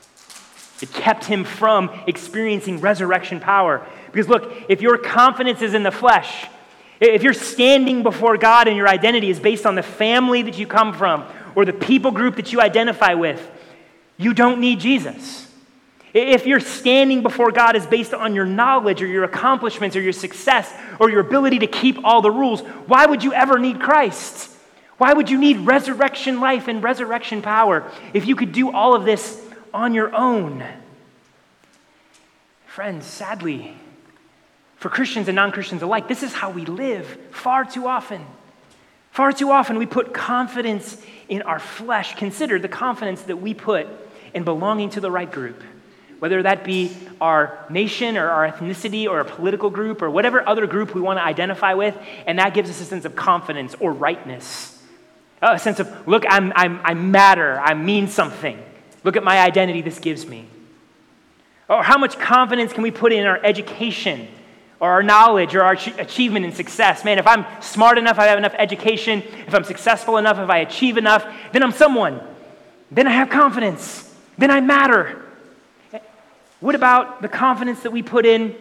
It 0.81 0.93
kept 0.93 1.25
him 1.25 1.43
from 1.43 1.91
experiencing 2.07 2.79
resurrection 2.79 3.41
power. 3.41 3.85
Because 4.13 4.29
look, 4.29 4.53
if 4.69 4.81
your 4.81 4.97
confidence 4.97 5.61
is 5.61 5.75
in 5.75 5.83
the 5.83 5.91
flesh, 5.91 6.47
if 7.01 7.25
you're 7.25 7.33
standing 7.33 8.05
before 8.05 8.37
God 8.37 8.69
and 8.69 8.77
your 8.77 8.87
identity 8.87 9.29
is 9.29 9.41
based 9.41 9.67
on 9.67 9.75
the 9.75 9.83
family 9.83 10.43
that 10.43 10.57
you 10.57 10.69
come 10.69 10.95
from 10.95 11.25
or 11.57 11.65
the 11.65 11.73
people 11.73 12.13
group 12.13 12.37
that 12.37 12.53
you 12.53 12.61
identify 12.61 13.15
with, 13.15 13.51
you 14.17 14.35
don't 14.35 14.61
need 14.61 14.81
Jesus. 14.81 15.51
If 16.13 16.47
your 16.47 16.61
standing 16.61 17.23
before 17.23 17.51
God 17.51 17.75
is 17.75 17.87
based 17.87 18.15
on 18.15 18.37
your 18.37 18.47
knowledge 18.47 19.03
or 19.03 19.07
your 19.07 19.25
accomplishments 19.25 19.97
or 19.97 20.01
your 20.01 20.13
success 20.13 20.73
or 21.01 21.11
your 21.11 21.21
ability 21.21 21.59
to 21.61 21.67
keep 21.67 22.05
all 22.05 22.23
the 22.23 22.31
rules, 22.31 22.61
why 22.87 23.05
would 23.07 23.25
you 23.25 23.33
ever 23.33 23.59
need 23.59 23.81
Christ? 23.81 24.51
Why 24.97 25.13
would 25.13 25.29
you 25.29 25.39
need 25.39 25.59
resurrection 25.59 26.41
life 26.41 26.69
and 26.69 26.83
resurrection 26.83 27.43
power 27.43 27.91
if 28.13 28.27
you 28.27 28.37
could 28.37 28.53
do 28.53 28.71
all 28.71 28.95
of 28.95 29.05
this 29.05 29.45
on 29.73 29.93
your 29.93 30.15
own? 30.15 30.65
Friends, 32.67 33.07
sadly, 33.07 33.75
for 34.77 34.89
Christians 34.89 35.27
and 35.27 35.35
non 35.35 35.51
Christians 35.51 35.83
alike, 35.83 36.07
this 36.07 36.23
is 36.23 36.33
how 36.33 36.51
we 36.51 36.65
live 36.65 37.19
far 37.33 37.65
too 37.65 37.89
often. 37.89 38.25
Far 39.15 39.31
too 39.31 39.53
often 39.53 39.79
we 39.79 39.87
put 39.87 40.13
confidence 40.13 41.01
in 41.29 41.43
our 41.43 41.61
flesh. 41.61 42.17
Consider 42.17 42.59
the 42.59 42.67
confidence 42.67 43.23
that 43.23 43.37
we 43.37 43.55
put 43.55 43.87
in 44.35 44.43
belonging 44.43 44.91
to 44.91 45.01
the 45.01 45.09
right 45.09 45.31
group, 45.31 45.63
whether 46.19 46.43
that 46.43 46.65
be 46.65 46.91
our 47.21 47.65
nation 47.71 48.17
or 48.17 48.29
our 48.29 48.51
ethnicity 48.51 49.07
or 49.07 49.21
a 49.21 49.25
political 49.25 49.71
group 49.71 50.03
or 50.03 50.11
whatever 50.11 50.45
other 50.49 50.67
group 50.67 50.97
we 50.97 51.01
want 51.01 51.21
to 51.21 51.23
identify 51.23 51.75
with, 51.75 51.97
and 52.27 52.41
that 52.41 52.55
gives 52.55 52.69
us 52.69 52.81
a 52.81 52.85
sense 52.85 53.05
of 53.05 53.15
confidence 53.15 53.77
or 53.79 53.93
rightness. 53.93 54.83
Oh, 55.41 55.53
a 55.53 55.61
sense 55.61 55.79
of, 55.79 56.09
look, 56.09 56.25
I'm, 56.29 56.53
I'm, 56.57 56.81
I 56.83 56.95
matter, 56.95 57.61
I 57.61 57.75
mean 57.75 58.09
something. 58.09 58.61
Look 59.05 59.17
at 59.17 59.23
my 59.23 59.39
identity 59.39 59.81
this 59.81 60.01
gives 60.01 60.27
me. 60.27 60.49
Or 61.69 61.85
how 61.85 61.99
much 61.99 62.19
confidence 62.19 62.73
can 62.73 62.83
we 62.83 62.91
put 62.91 63.13
in 63.13 63.27
our 63.27 63.39
education? 63.45 64.27
Or 64.85 64.91
our 64.91 65.03
knowledge 65.03 65.55
or 65.55 65.63
our 65.63 65.73
achievement 65.73 66.45
and 66.45 66.55
success. 66.55 67.07
Man, 67.07 67.19
if 67.19 67.27
I'm 67.27 67.47
smart 67.63 67.97
enough, 67.97 68.19
I 68.19 68.27
have 68.27 68.37
enough 68.37 68.55
education, 68.59 69.23
if 69.47 69.55
I'm 69.55 69.65
successful 69.65 70.19
enough, 70.19 70.39
if 70.39 70.51
I 70.51 70.59
achieve 70.59 70.99
enough, 70.99 71.27
then 71.53 71.63
I'm 71.63 71.73
someone. 71.73 72.21
Then 72.91 73.07
I 73.07 73.13
have 73.13 73.31
confidence. 73.31 74.15
Then 74.37 74.51
I 74.51 74.61
matter. 74.61 75.23
What 76.61 76.75
about 76.75 77.23
the 77.23 77.31
confidence 77.31 77.83
that 77.85 77.93
we 77.93 78.03
put 78.03 78.27
in 78.27 78.55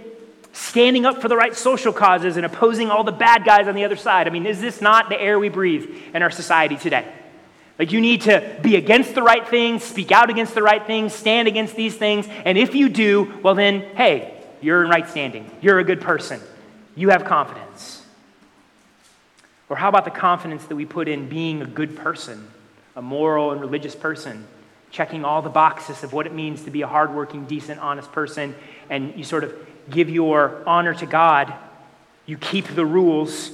standing 0.54 1.06
up 1.06 1.22
for 1.22 1.28
the 1.28 1.36
right 1.36 1.54
social 1.58 1.92
causes 1.92 2.38
and 2.38 2.46
opposing 2.46 2.90
all 2.90 3.04
the 3.04 3.12
bad 3.12 3.44
guys 3.44 3.68
on 3.68 3.76
the 3.76 3.84
other 3.84 3.98
side? 3.98 4.26
I 4.26 4.30
mean, 4.30 4.46
is 4.46 4.62
this 4.62 4.80
not 4.80 5.10
the 5.10 5.20
air 5.20 5.38
we 5.38 5.50
breathe 5.50 5.90
in 6.14 6.24
our 6.24 6.32
society 6.32 6.78
today? 6.78 7.06
Like, 7.78 7.92
you 7.92 8.00
need 8.00 8.22
to 8.22 8.60
be 8.62 8.78
against 8.78 9.14
the 9.14 9.24
right 9.24 9.46
things, 9.46 9.84
speak 9.84 10.14
out 10.14 10.30
against 10.30 10.56
the 10.56 10.64
right 10.64 10.88
things, 10.88 11.14
stand 11.14 11.50
against 11.50 11.76
these 11.76 11.98
things, 11.98 12.28
and 12.46 12.58
if 12.58 12.76
you 12.76 12.88
do, 12.88 13.40
well, 13.44 13.56
then, 13.56 13.82
hey, 13.98 14.30
you're 14.64 14.84
in 14.84 14.90
right 14.90 15.08
standing. 15.08 15.50
You're 15.62 15.80
a 15.80 15.84
good 15.84 16.02
person. 16.02 16.40
You 16.96 17.10
have 17.10 17.26
confidence. 17.26 18.04
Or 19.70 19.76
how 19.76 19.90
about 19.90 20.06
the 20.06 20.12
confidence 20.12 20.66
that 20.66 20.76
we 20.76 20.86
put 20.86 21.08
in 21.08 21.28
being 21.28 21.62
a 21.62 21.66
good 21.66 21.96
person, 21.96 22.48
a 22.96 23.02
moral 23.02 23.52
and 23.52 23.60
religious 23.60 23.96
person, 23.96 24.48
checking 24.92 25.26
all 25.26 25.42
the 25.42 25.50
boxes 25.50 26.04
of 26.04 26.14
what 26.14 26.28
it 26.28 26.34
means 26.34 26.64
to 26.64 26.72
be 26.72 26.82
a 26.82 26.88
hardworking, 26.88 27.46
decent, 27.46 27.80
honest 27.80 28.12
person, 28.12 28.56
and 28.90 29.14
you 29.18 29.24
sort 29.24 29.44
of 29.44 29.54
give 29.90 30.10
your 30.10 30.64
honor 30.66 30.94
to 30.94 31.06
God, 31.06 31.54
you 32.26 32.38
keep 32.38 32.68
the 32.68 32.86
rules, 32.86 33.52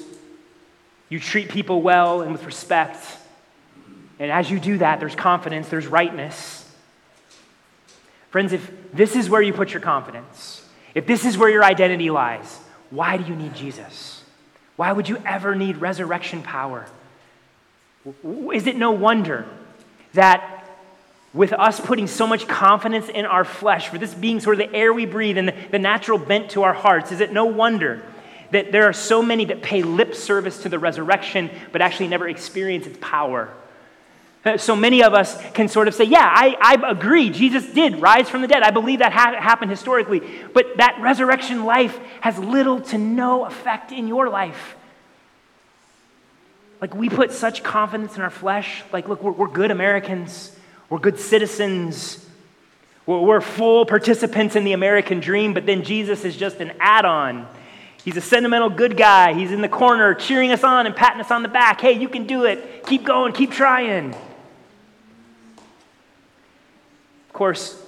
you 1.08 1.20
treat 1.20 1.50
people 1.50 1.82
well 1.82 2.22
and 2.22 2.32
with 2.32 2.44
respect. 2.44 3.04
And 4.20 4.32
as 4.32 4.52
you 4.52 4.60
do 4.60 4.78
that, 4.80 5.00
there's 5.00 5.16
confidence, 5.16 5.70
there's 5.70 5.88
rightness. 5.88 6.70
Friends, 8.30 8.54
if 8.54 8.70
this 8.94 9.16
is 9.16 9.30
where 9.30 9.42
you 9.42 9.54
put 9.54 9.72
your 9.72 9.82
confidence, 9.82 10.69
if 10.96 11.06
this 11.06 11.26
is 11.26 11.38
where 11.38 11.50
your 11.50 11.64
identity 11.64 12.10
lies, 12.10 12.60
why 12.90 13.18
do 13.18 13.26
you 13.26 13.36
need 13.36 13.54
Jesus? 13.54 14.24
Why 14.76 14.92
would 14.92 15.10
you 15.10 15.22
ever 15.26 15.56
need 15.56 15.78
resurrection 15.78 16.42
power? 16.42 16.88
Is 18.54 18.66
it 18.66 18.76
no 18.76 18.92
wonder 18.92 19.46
that 20.14 20.66
with 21.34 21.54
us 21.54 21.80
putting 21.80 22.08
so 22.08 22.26
much 22.26 22.48
confidence 22.48 23.08
in 23.08 23.26
our 23.26 23.44
flesh, 23.44 23.90
for 23.90 23.98
this 23.98 24.14
being 24.14 24.40
sort 24.40 24.60
of 24.60 24.70
the 24.70 24.76
air 24.76 24.92
we 24.92 25.06
breathe 25.06 25.38
and 25.38 25.54
the, 25.70 25.80
natural 25.80 26.18
bent 26.18 26.52
to 26.52 26.64
our 26.64 26.74
hearts, 26.74 27.12
is 27.12 27.20
it 27.20 27.32
no 27.32 27.46
wonder 27.46 28.02
that 28.52 28.72
there 28.72 28.86
are 28.86 28.94
so 28.94 29.22
many 29.22 29.46
that 29.46 29.62
pay 29.62 29.84
lip 29.84 30.16
service 30.16 30.64
to 30.64 30.70
the 30.70 30.80
resurrection 30.80 31.52
but 31.72 31.82
actually 31.82 32.08
never 32.08 32.28
experience 32.28 32.88
its 32.88 32.98
power? 33.00 33.50
Uh, 34.46 34.58
so 34.58 34.74
many 34.74 35.04
of 35.04 35.14
us 35.14 35.38
can 35.52 35.68
sort 35.68 35.88
of 35.90 35.94
say, 35.94 36.06
Yeah, 36.06 36.24
I, 36.24 36.56
I 36.62 36.92
agree. 36.92 37.30
Jesus 37.30 37.66
did 37.74 38.02
rise 38.02 38.30
from 38.30 38.42
the 38.42 38.48
dead. 38.48 38.64
I 38.64 38.72
believe 38.72 39.00
that 39.00 39.12
ha- 39.12 39.40
happened 39.40 39.70
historically. 39.70 40.22
But 40.54 40.78
that 40.78 40.98
resurrection 41.02 41.66
life 41.66 41.98
has 42.22 42.38
little 42.40 42.80
to 42.82 42.98
no 42.98 43.46
effect 43.46 43.92
in 43.92 44.08
your 44.08 44.30
life. 44.30 44.78
Like, 46.80 46.96
we 46.96 47.10
put 47.10 47.34
such 47.34 47.64
confidence 47.64 48.16
in 48.16 48.22
our 48.22 48.30
flesh. 48.30 48.84
Like, 48.94 49.10
look, 49.10 49.22
we're, 49.22 49.34
we're 49.34 49.48
good 49.48 49.72
Americans, 49.72 50.56
we're 50.90 51.00
good 51.00 51.20
citizens, 51.20 52.26
we're, 53.06 53.20
we're 53.20 53.42
full 53.42 53.86
participants 53.86 54.56
in 54.56 54.64
the 54.64 54.72
American 54.72 55.20
dream, 55.20 55.54
but 55.54 55.66
then 55.66 55.84
Jesus 55.84 56.24
is 56.24 56.38
just 56.38 56.62
an 56.62 56.72
add 56.80 57.04
on. 57.04 57.46
He's 58.06 58.16
a 58.16 58.22
sentimental 58.22 58.70
good 58.70 58.96
guy. 58.96 59.34
He's 59.34 59.52
in 59.52 59.60
the 59.60 59.68
corner 59.68 60.14
cheering 60.14 60.52
us 60.54 60.64
on 60.64 60.86
and 60.86 60.96
patting 60.96 61.20
us 61.20 61.32
on 61.32 61.44
the 61.44 61.50
back. 61.50 61.82
Hey, 61.82 61.92
you 61.92 62.08
can 62.08 62.26
do 62.26 62.46
it. 62.46 62.86
Keep 62.86 63.04
going, 63.04 63.34
keep 63.34 63.52
trying. 63.52 64.16
Course, 67.40 67.82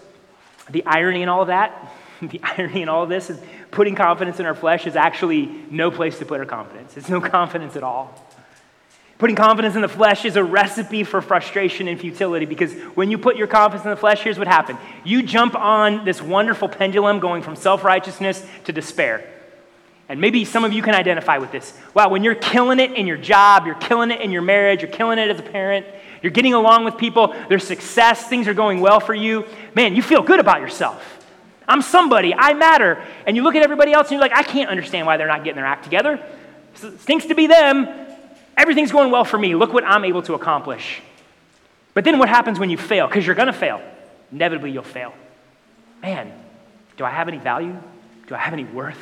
the 0.70 0.84
irony 0.86 1.22
in 1.22 1.29
all 1.29 1.41
of 1.41 1.48
that, 1.48 1.91
the 2.22 2.39
irony 2.41 2.81
in 2.81 2.89
all 2.89 3.03
of 3.03 3.10
this 3.10 3.29
is 3.29 3.39
putting 3.70 3.96
confidence 3.96 4.39
in 4.39 4.46
our 4.46 4.55
flesh 4.55 4.88
is 4.88 4.96
actually 4.96 5.46
no 5.70 5.91
place 5.91 6.17
to 6.20 6.25
put 6.25 6.39
our 6.39 6.46
confidence. 6.46 6.96
It's 6.96 7.10
no 7.10 7.20
confidence 7.38 7.75
at 7.75 7.84
all. 7.84 8.17
Putting 9.17 9.36
confidence 9.36 9.75
in 9.75 9.81
the 9.81 9.89
flesh 9.89 10.25
is 10.25 10.36
a 10.36 10.43
recipe 10.43 11.03
for 11.03 11.22
frustration 11.22 11.88
and 11.88 12.00
futility 12.00 12.46
because 12.46 12.74
when 12.96 13.12
you 13.12 13.20
put 13.20 13.36
your 13.36 13.46
confidence 13.46 13.84
in 13.84 13.91
the 13.91 13.98
flesh, 13.98 14.22
here's 14.24 14.39
what 14.39 14.48
happens 14.48 14.79
You 15.03 15.22
jump 15.22 15.53
on 15.53 16.05
this 16.05 16.22
wonderful 16.22 16.70
pendulum 16.70 17.20
going 17.20 17.43
from 17.43 17.55
self 17.55 17.84
righteousness 17.84 18.43
to 18.63 18.72
despair. 18.72 19.29
And 20.10 20.20
maybe 20.20 20.43
some 20.43 20.63
of 20.63 20.74
you 20.74 20.81
can 20.81 20.96
identify 20.96 21.38
with 21.38 21.51
this. 21.51 21.77
Wow, 21.93 22.10
when 22.10 22.24
you're 22.24 22.36
killing 22.36 22.79
it 22.79 22.93
in 22.93 23.05
your 23.05 23.17
job, 23.17 23.65
you're 23.65 23.75
killing 23.75 24.12
it 24.12 24.22
in 24.22 24.31
your 24.31 24.41
marriage, 24.41 24.81
you're 24.81 24.91
killing 24.91 25.20
it 25.20 25.29
as 25.29 25.39
a 25.39 25.43
parent, 25.43 25.86
you're 26.22 26.32
getting 26.32 26.54
along 26.54 26.86
with 26.86 26.98
people, 26.98 27.36
there's 27.50 27.66
success, 27.66 28.28
things 28.28 28.48
are 28.48 28.54
going 28.54 28.80
well 28.80 29.00
for 29.00 29.13
you. 29.13 29.46
Man, 29.75 29.96
you 29.96 30.01
feel 30.01 30.22
good 30.22 30.40
about 30.40 30.62
yourself. 30.62 31.20
I'm 31.68 31.82
somebody, 31.82 32.34
I 32.34 32.54
matter. 32.54 33.04
And 33.25 33.36
you 33.36 33.44
look 33.44 33.56
at 33.56 33.63
everybody 33.63 33.94
else 33.94 34.08
and 34.08 34.13
you're 34.13 34.22
like, 34.22 34.36
I 34.36 34.44
can't 34.44 34.70
understand 34.70 35.08
why 35.08 35.18
they're 35.18 35.28
not 35.28 35.44
getting 35.44 35.56
their 35.56 35.66
act 35.66 35.84
together. 35.84 36.24
It 36.84 37.00
stinks 37.01 37.25
to 37.28 37.36
be 37.36 37.48
them. 37.48 37.88
Everything's 38.58 38.92
going 38.92 39.12
well 39.12 39.24
for 39.24 39.38
me. 39.38 39.56
Look 39.56 39.74
what 39.74 39.84
I'm 39.86 40.06
able 40.06 40.22
to 40.24 40.34
accomplish. 40.34 41.01
But 41.94 42.04
then 42.04 42.20
what 42.20 42.30
happens 42.30 42.60
when 42.60 42.70
you 42.70 42.78
fail? 42.78 43.08
Because 43.08 43.25
you're 43.25 43.36
going 43.36 43.48
to 43.48 43.54
fail. 43.54 43.82
Inevitably, 44.32 44.72
you'll 44.72 44.84
fail. 44.84 45.13
Man, 46.01 46.32
do 46.98 47.06
I 47.06 47.10
have 47.10 47.28
any 47.28 47.38
value? 47.38 47.75
Do 48.28 48.36
I 48.36 48.38
have 48.38 48.54
any 48.54 48.63
worth? 48.63 49.01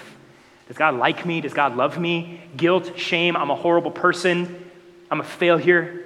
Does 0.68 0.78
God 0.78 0.96
like 0.96 1.26
me? 1.26 1.42
Does 1.42 1.54
God 1.54 1.76
love 1.76 1.98
me? 1.98 2.42
Guilt, 2.56 2.98
shame, 2.98 3.36
I'm 3.36 3.50
a 3.50 3.56
horrible 3.56 3.92
person. 3.92 4.70
I'm 5.10 5.20
a 5.20 5.24
failure. 5.24 6.06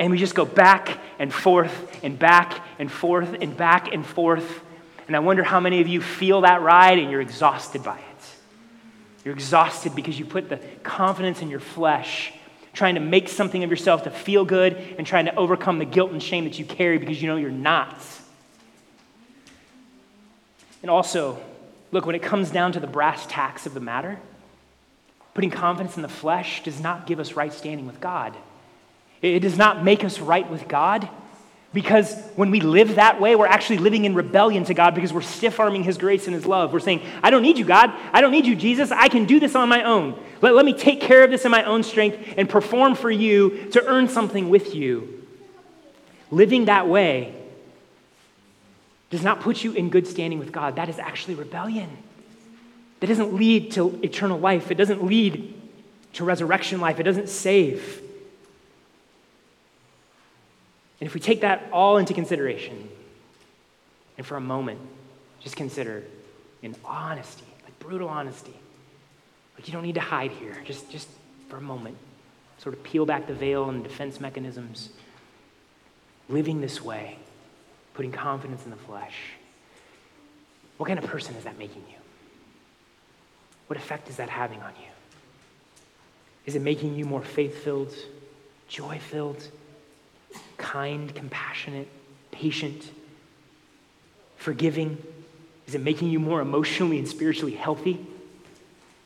And 0.00 0.10
we 0.10 0.16
just 0.16 0.34
go 0.34 0.46
back 0.46 0.98
and 1.18 1.32
forth 1.32 2.00
and 2.02 2.18
back 2.18 2.64
and 2.78 2.90
forth 2.90 3.36
and 3.42 3.54
back 3.54 3.92
and 3.92 4.04
forth. 4.04 4.62
And 5.06 5.14
I 5.14 5.18
wonder 5.18 5.44
how 5.44 5.60
many 5.60 5.82
of 5.82 5.88
you 5.88 6.00
feel 6.00 6.40
that 6.40 6.62
ride 6.62 6.98
and 6.98 7.10
you're 7.10 7.20
exhausted 7.20 7.82
by 7.82 7.98
it. 7.98 8.04
You're 9.26 9.34
exhausted 9.34 9.94
because 9.94 10.18
you 10.18 10.24
put 10.24 10.48
the 10.48 10.56
confidence 10.82 11.42
in 11.42 11.50
your 11.50 11.60
flesh, 11.60 12.32
trying 12.72 12.94
to 12.94 13.00
make 13.02 13.28
something 13.28 13.62
of 13.62 13.68
yourself 13.68 14.04
to 14.04 14.10
feel 14.10 14.46
good 14.46 14.72
and 14.96 15.06
trying 15.06 15.26
to 15.26 15.34
overcome 15.34 15.78
the 15.78 15.84
guilt 15.84 16.12
and 16.12 16.22
shame 16.22 16.44
that 16.44 16.58
you 16.58 16.64
carry 16.64 16.96
because 16.96 17.20
you 17.20 17.28
know 17.28 17.36
you're 17.36 17.50
not. 17.50 17.94
And 20.80 20.90
also, 20.90 21.38
look, 21.92 22.06
when 22.06 22.14
it 22.14 22.22
comes 22.22 22.50
down 22.50 22.72
to 22.72 22.80
the 22.80 22.86
brass 22.86 23.26
tacks 23.26 23.66
of 23.66 23.74
the 23.74 23.80
matter, 23.80 24.18
putting 25.34 25.50
confidence 25.50 25.96
in 25.96 26.02
the 26.02 26.08
flesh 26.08 26.62
does 26.64 26.80
not 26.80 27.06
give 27.06 27.20
us 27.20 27.34
right 27.34 27.52
standing 27.52 27.86
with 27.86 28.00
God. 28.00 28.34
It 29.22 29.40
does 29.40 29.58
not 29.58 29.84
make 29.84 30.04
us 30.04 30.18
right 30.18 30.48
with 30.50 30.66
God 30.66 31.08
because 31.72 32.20
when 32.34 32.50
we 32.50 32.60
live 32.60 32.96
that 32.96 33.20
way, 33.20 33.36
we're 33.36 33.46
actually 33.46 33.78
living 33.78 34.04
in 34.04 34.14
rebellion 34.14 34.64
to 34.64 34.74
God 34.74 34.94
because 34.94 35.12
we're 35.12 35.20
stiff 35.20 35.60
arming 35.60 35.84
His 35.84 35.98
grace 35.98 36.26
and 36.26 36.34
His 36.34 36.44
love. 36.44 36.72
We're 36.72 36.80
saying, 36.80 37.02
I 37.22 37.30
don't 37.30 37.42
need 37.42 37.58
you, 37.58 37.64
God. 37.64 37.92
I 38.12 38.20
don't 38.20 38.32
need 38.32 38.46
you, 38.46 38.56
Jesus. 38.56 38.90
I 38.90 39.08
can 39.08 39.24
do 39.24 39.38
this 39.38 39.54
on 39.54 39.68
my 39.68 39.84
own. 39.84 40.18
Let, 40.40 40.54
let 40.54 40.64
me 40.64 40.72
take 40.72 41.00
care 41.00 41.22
of 41.22 41.30
this 41.30 41.44
in 41.44 41.50
my 41.50 41.62
own 41.64 41.84
strength 41.84 42.34
and 42.36 42.48
perform 42.48 42.96
for 42.96 43.10
you 43.10 43.70
to 43.70 43.86
earn 43.86 44.08
something 44.08 44.48
with 44.48 44.74
you. 44.74 45.26
Living 46.32 46.64
that 46.64 46.88
way 46.88 47.34
does 49.10 49.22
not 49.22 49.40
put 49.40 49.62
you 49.62 49.72
in 49.72 49.90
good 49.90 50.06
standing 50.06 50.38
with 50.38 50.50
God. 50.50 50.76
That 50.76 50.88
is 50.88 50.98
actually 50.98 51.34
rebellion. 51.34 51.88
That 52.98 53.06
doesn't 53.06 53.34
lead 53.34 53.72
to 53.72 53.98
eternal 54.02 54.38
life, 54.38 54.70
it 54.70 54.76
doesn't 54.76 55.04
lead 55.04 55.54
to 56.14 56.24
resurrection 56.24 56.80
life, 56.80 56.98
it 56.98 57.04
doesn't 57.04 57.28
save. 57.28 58.02
And 61.00 61.06
if 61.06 61.14
we 61.14 61.20
take 61.20 61.40
that 61.40 61.68
all 61.72 61.96
into 61.96 62.12
consideration, 62.12 62.88
and 64.18 64.26
for 64.26 64.36
a 64.36 64.40
moment, 64.40 64.80
just 65.40 65.56
consider 65.56 66.04
in 66.62 66.76
honesty, 66.84 67.46
like 67.64 67.78
brutal 67.78 68.08
honesty, 68.08 68.54
like 69.56 69.66
you 69.66 69.72
don't 69.72 69.82
need 69.82 69.94
to 69.94 70.00
hide 70.00 70.30
here, 70.32 70.56
just, 70.64 70.90
just 70.90 71.08
for 71.48 71.56
a 71.56 71.60
moment, 71.60 71.96
sort 72.58 72.74
of 72.74 72.82
peel 72.82 73.06
back 73.06 73.26
the 73.26 73.34
veil 73.34 73.70
and 73.70 73.82
defense 73.82 74.20
mechanisms. 74.20 74.90
Living 76.28 76.60
this 76.60 76.82
way, 76.82 77.18
putting 77.94 78.12
confidence 78.12 78.64
in 78.64 78.70
the 78.70 78.76
flesh. 78.76 79.16
What 80.76 80.86
kind 80.86 80.98
of 80.98 81.06
person 81.06 81.34
is 81.36 81.44
that 81.44 81.58
making 81.58 81.82
you? 81.88 81.96
What 83.66 83.78
effect 83.78 84.08
is 84.10 84.16
that 84.16 84.28
having 84.28 84.60
on 84.60 84.72
you? 84.80 84.90
Is 86.44 86.56
it 86.56 86.62
making 86.62 86.94
you 86.94 87.04
more 87.04 87.22
faith 87.22 87.62
filled, 87.62 87.94
joy 88.68 88.98
filled? 88.98 89.46
Kind, 90.56 91.14
compassionate, 91.14 91.88
patient, 92.30 92.90
forgiving? 94.36 95.02
Is 95.66 95.74
it 95.74 95.82
making 95.82 96.10
you 96.10 96.18
more 96.18 96.40
emotionally 96.40 96.98
and 96.98 97.06
spiritually 97.06 97.54
healthy? 97.54 98.06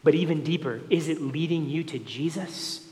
But 0.03 0.15
even 0.15 0.45
deeper, 0.45 0.81
is 0.91 1.09
it 1.09 1.21
leading 1.21 1.69
you 1.69 1.83
to 1.85 1.99
Jesus? 1.99 2.87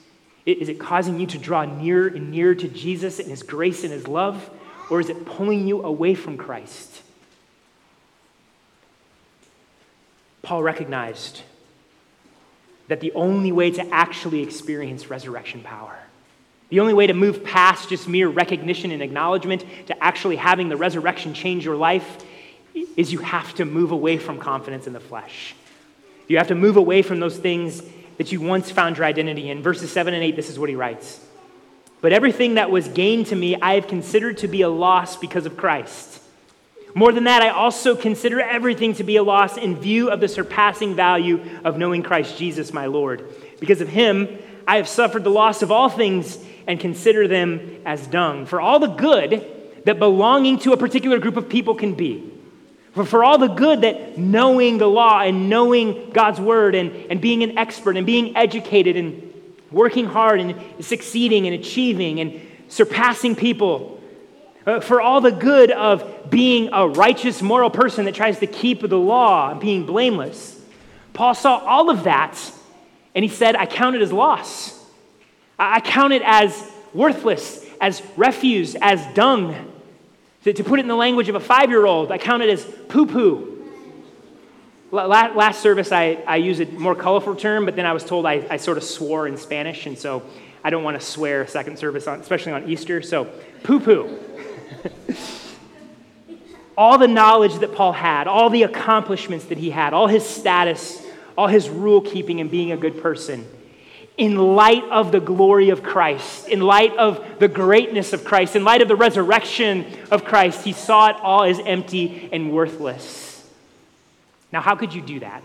Is 0.44 0.68
it 0.68 0.80
causing 0.80 1.20
you 1.20 1.26
to 1.28 1.38
draw 1.38 1.64
nearer 1.64 2.08
and 2.08 2.30
nearer 2.30 2.54
to 2.54 2.68
Jesus 2.68 3.18
and 3.18 3.28
his 3.28 3.42
grace 3.42 3.84
and 3.84 3.92
his 3.92 4.08
love? 4.08 4.50
Or 4.90 5.00
is 5.00 5.08
it 5.08 5.24
pulling 5.24 5.68
you 5.68 5.82
away 5.82 6.14
from 6.14 6.36
Christ? 6.36 7.02
Paul 10.42 10.62
recognized 10.62 11.42
that 12.88 13.00
the 13.00 13.12
only 13.12 13.52
way 13.52 13.70
to 13.70 13.94
actually 13.94 14.42
experience 14.42 15.08
resurrection 15.08 15.62
power, 15.62 15.98
the 16.72 16.80
only 16.80 16.94
way 16.94 17.06
to 17.06 17.12
move 17.12 17.44
past 17.44 17.90
just 17.90 18.08
mere 18.08 18.30
recognition 18.30 18.92
and 18.92 19.02
acknowledgement 19.02 19.62
to 19.88 20.02
actually 20.02 20.36
having 20.36 20.70
the 20.70 20.76
resurrection 20.76 21.34
change 21.34 21.66
your 21.66 21.76
life, 21.76 22.24
is 22.96 23.12
you 23.12 23.18
have 23.18 23.54
to 23.56 23.66
move 23.66 23.90
away 23.90 24.16
from 24.16 24.38
confidence 24.38 24.86
in 24.86 24.94
the 24.94 25.00
flesh. 25.00 25.54
You 26.28 26.38
have 26.38 26.48
to 26.48 26.54
move 26.54 26.78
away 26.78 27.02
from 27.02 27.20
those 27.20 27.36
things 27.36 27.82
that 28.16 28.32
you 28.32 28.40
once 28.40 28.70
found 28.70 28.96
your 28.96 29.04
identity 29.04 29.50
in. 29.50 29.62
Verses 29.62 29.92
7 29.92 30.14
and 30.14 30.22
8, 30.22 30.34
this 30.34 30.48
is 30.48 30.58
what 30.58 30.70
he 30.70 30.74
writes. 30.74 31.20
But 32.00 32.14
everything 32.14 32.54
that 32.54 32.70
was 32.70 32.88
gained 32.88 33.26
to 33.26 33.36
me, 33.36 33.54
I 33.60 33.74
have 33.74 33.86
considered 33.86 34.38
to 34.38 34.48
be 34.48 34.62
a 34.62 34.70
loss 34.70 35.18
because 35.18 35.44
of 35.44 35.58
Christ. 35.58 36.22
More 36.94 37.12
than 37.12 37.24
that, 37.24 37.42
I 37.42 37.50
also 37.50 37.94
consider 37.94 38.40
everything 38.40 38.94
to 38.94 39.04
be 39.04 39.16
a 39.16 39.22
loss 39.22 39.58
in 39.58 39.76
view 39.76 40.08
of 40.08 40.20
the 40.20 40.28
surpassing 40.28 40.94
value 40.94 41.38
of 41.64 41.76
knowing 41.76 42.02
Christ 42.02 42.38
Jesus, 42.38 42.72
my 42.72 42.86
Lord. 42.86 43.28
Because 43.60 43.82
of 43.82 43.90
him, 43.90 44.38
I 44.66 44.76
have 44.76 44.88
suffered 44.88 45.24
the 45.24 45.28
loss 45.28 45.60
of 45.60 45.70
all 45.70 45.90
things 45.90 46.38
and 46.66 46.78
consider 46.78 47.28
them 47.28 47.83
as 47.85 48.07
dung. 48.07 48.47
For 48.47 48.61
all 48.61 48.78
the 48.78 48.88
good 48.88 49.47
that 49.85 49.99
belonging 49.99 50.59
to 50.61 50.73
a 50.73 50.76
particular 50.76 51.19
group 51.19 51.37
of 51.37 51.49
people 51.49 51.75
can 51.75 51.95
be, 51.95 52.33
for, 52.92 53.04
for 53.04 53.25
all 53.25 53.38
the 53.38 53.49
good 53.49 53.81
that 53.83 54.19
knowing 54.19 54.78
the 54.78 54.87
law 54.87 55.21
and 55.21 55.49
knowing 55.49 56.11
God's 56.11 56.40
word 56.40 56.75
and, 56.75 56.92
and 57.11 57.21
being 57.21 57.42
an 57.42 57.59
expert 57.59 57.97
and 57.97 58.07
being 58.07 58.37
educated 58.37 58.97
and 58.97 59.33
working 59.71 60.04
hard 60.04 60.40
and 60.40 60.85
succeeding 60.85 61.47
and 61.47 61.54
achieving 61.54 62.21
and 62.21 62.40
surpassing 62.69 63.35
people, 63.35 64.00
uh, 64.66 64.81
for 64.81 65.00
all 65.00 65.21
the 65.21 65.33
good 65.33 65.71
of 65.71 66.31
being 66.31 66.69
a 66.73 66.87
righteous, 66.87 67.42
moral 67.42 67.71
person 67.71 68.04
that 68.04 68.14
tries 68.14 68.38
to 68.38 68.47
keep 68.47 68.81
the 68.81 68.99
law 68.99 69.50
and 69.50 69.61
being 69.61 69.85
blameless. 69.87 70.61
Paul 71.12 71.35
saw 71.35 71.59
all 71.59 71.90
of 71.90 72.04
that 72.04 72.38
and 73.14 73.25
he 73.25 73.28
said, 73.28 73.57
I 73.57 73.66
count 73.66 73.97
it 73.97 74.02
as 74.02 74.12
loss. 74.12 74.78
I 75.62 75.81
count 75.81 76.12
it 76.12 76.23
as 76.25 76.71
worthless, 76.92 77.64
as 77.81 78.02
refuse, 78.16 78.75
as 78.75 79.07
dung. 79.14 79.54
To, 80.42 80.52
to 80.52 80.64
put 80.64 80.81
it 80.81 80.83
in 80.83 80.88
the 80.88 80.97
language 80.97 81.28
of 81.28 81.37
a 81.37 81.40
five 81.40 81.71
year 81.71 81.87
old, 81.87 82.11
I 82.11 82.19
count 82.19 82.42
it 82.42 82.50
as 82.50 82.64
poo 82.88 83.07
poo. 83.07 83.49
Last 84.90 85.62
service, 85.62 85.92
I, 85.92 86.19
I 86.26 86.37
used 86.37 86.61
a 86.61 86.66
more 86.66 86.95
colorful 86.95 87.35
term, 87.35 87.64
but 87.64 87.76
then 87.76 87.87
I 87.87 87.92
was 87.92 88.04
told 88.04 88.26
I, 88.26 88.45
I 88.50 88.57
sort 88.59 88.76
of 88.76 88.85
swore 88.85 89.26
in 89.26 89.37
Spanish, 89.37 89.87
and 89.87 89.97
so 89.97 90.23
I 90.64 90.71
don't 90.71 90.83
want 90.83 91.00
to 91.00 91.07
swear 91.07 91.47
second 91.47 91.78
service, 91.78 92.07
on, 92.07 92.21
especially 92.21 92.52
on 92.52 92.69
Easter. 92.69 93.00
So, 93.00 93.31
poo 93.62 93.81
poo. 93.81 94.19
all 96.76 96.99
the 96.99 97.09
knowledge 97.09 97.54
that 97.61 97.75
Paul 97.75 97.92
had, 97.92 98.26
all 98.26 98.50
the 98.50 98.64
accomplishments 98.64 99.47
that 99.47 99.59
he 99.59 99.71
had, 99.71 99.95
all 99.95 100.09
his 100.09 100.26
status, 100.26 101.07
all 101.38 101.47
his 101.47 101.71
rule 101.71 102.02
keeping 102.02 102.40
and 102.40 102.50
being 102.50 102.73
a 102.73 102.76
good 102.76 103.00
person 103.00 103.47
in 104.16 104.37
light 104.37 104.85
of 104.90 105.11
the 105.11 105.21
glory 105.21 105.71
of 105.71 105.83
Christ, 105.83 106.49
in 106.49 106.61
light 106.61 106.95
of 106.97 107.38
the 107.38 107.49
greatness 107.49 108.12
of 108.12 108.25
Christ, 108.25 108.54
in 108.57 108.64
light 108.64 108.83
of 108.83 108.88
the 108.88 108.97
resurrection 108.97 109.87
of 110.11 110.25
Christ, 110.25 110.64
he 110.64 110.73
saw 110.73 111.09
it 111.09 111.16
all 111.23 111.45
as 111.45 111.59
empty 111.59 112.28
and 112.33 112.52
worthless. 112.52 113.49
Now, 114.52 114.61
how 114.61 114.76
could 114.76 114.92
you 114.92 115.00
do 115.00 115.21
that? 115.21 115.42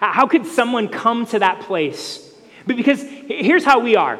How 0.00 0.26
could 0.26 0.46
someone 0.46 0.88
come 0.88 1.26
to 1.26 1.38
that 1.38 1.60
place? 1.60 2.24
Because 2.66 3.02
here's 3.02 3.64
how 3.64 3.80
we 3.80 3.96
are 3.96 4.18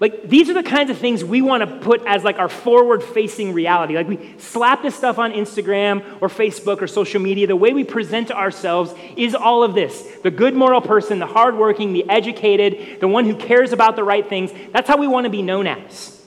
like, 0.00 0.26
these 0.26 0.48
are 0.48 0.54
the 0.54 0.62
kinds 0.62 0.88
of 0.88 0.96
things 0.96 1.22
we 1.22 1.42
want 1.42 1.60
to 1.60 1.78
put 1.80 2.06
as 2.06 2.24
like 2.24 2.38
our 2.38 2.48
forward 2.48 3.02
facing 3.02 3.52
reality. 3.52 3.94
Like, 3.94 4.08
we 4.08 4.34
slap 4.38 4.80
this 4.80 4.94
stuff 4.94 5.18
on 5.18 5.32
Instagram 5.32 6.02
or 6.22 6.28
Facebook 6.28 6.80
or 6.80 6.86
social 6.86 7.20
media. 7.20 7.46
The 7.46 7.54
way 7.54 7.74
we 7.74 7.84
present 7.84 8.30
ourselves 8.30 8.94
is 9.14 9.34
all 9.34 9.62
of 9.62 9.74
this 9.74 10.02
the 10.22 10.30
good 10.30 10.54
moral 10.54 10.80
person, 10.80 11.18
the 11.18 11.26
hardworking, 11.26 11.92
the 11.92 12.08
educated, 12.08 13.00
the 13.00 13.08
one 13.08 13.26
who 13.26 13.36
cares 13.36 13.72
about 13.72 13.94
the 13.94 14.02
right 14.02 14.26
things. 14.26 14.50
That's 14.72 14.88
how 14.88 14.96
we 14.96 15.06
want 15.06 15.24
to 15.24 15.30
be 15.30 15.42
known 15.42 15.66
as. 15.66 16.18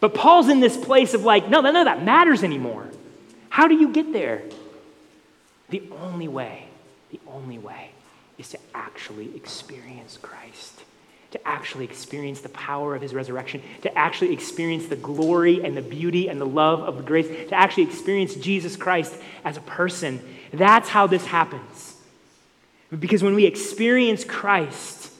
But 0.00 0.14
Paul's 0.14 0.48
in 0.48 0.60
this 0.60 0.76
place 0.76 1.12
of 1.12 1.24
like, 1.24 1.50
no, 1.50 1.60
none 1.60 1.76
of 1.76 1.84
that 1.84 2.02
matters 2.02 2.42
anymore. 2.42 2.88
How 3.50 3.68
do 3.68 3.74
you 3.74 3.92
get 3.92 4.14
there? 4.14 4.42
The 5.68 5.82
only 6.00 6.28
way, 6.28 6.68
the 7.10 7.20
only 7.26 7.58
way 7.58 7.90
is 8.38 8.48
to 8.50 8.58
actually 8.74 9.36
experience 9.36 10.18
Christ 10.20 10.83
to 11.34 11.48
actually 11.48 11.84
experience 11.84 12.42
the 12.42 12.48
power 12.50 12.94
of 12.94 13.02
his 13.02 13.12
resurrection, 13.12 13.60
to 13.82 13.98
actually 13.98 14.32
experience 14.32 14.86
the 14.86 14.94
glory 14.94 15.64
and 15.64 15.76
the 15.76 15.82
beauty 15.82 16.28
and 16.28 16.40
the 16.40 16.46
love 16.46 16.78
of 16.78 16.96
the 16.96 17.02
grace, 17.02 17.26
to 17.26 17.54
actually 17.54 17.82
experience 17.82 18.36
Jesus 18.36 18.76
Christ 18.76 19.12
as 19.44 19.56
a 19.56 19.60
person. 19.62 20.22
That's 20.52 20.88
how 20.88 21.08
this 21.08 21.26
happens. 21.26 21.96
Because 22.96 23.24
when 23.24 23.34
we 23.34 23.46
experience 23.46 24.22
Christ, 24.22 25.10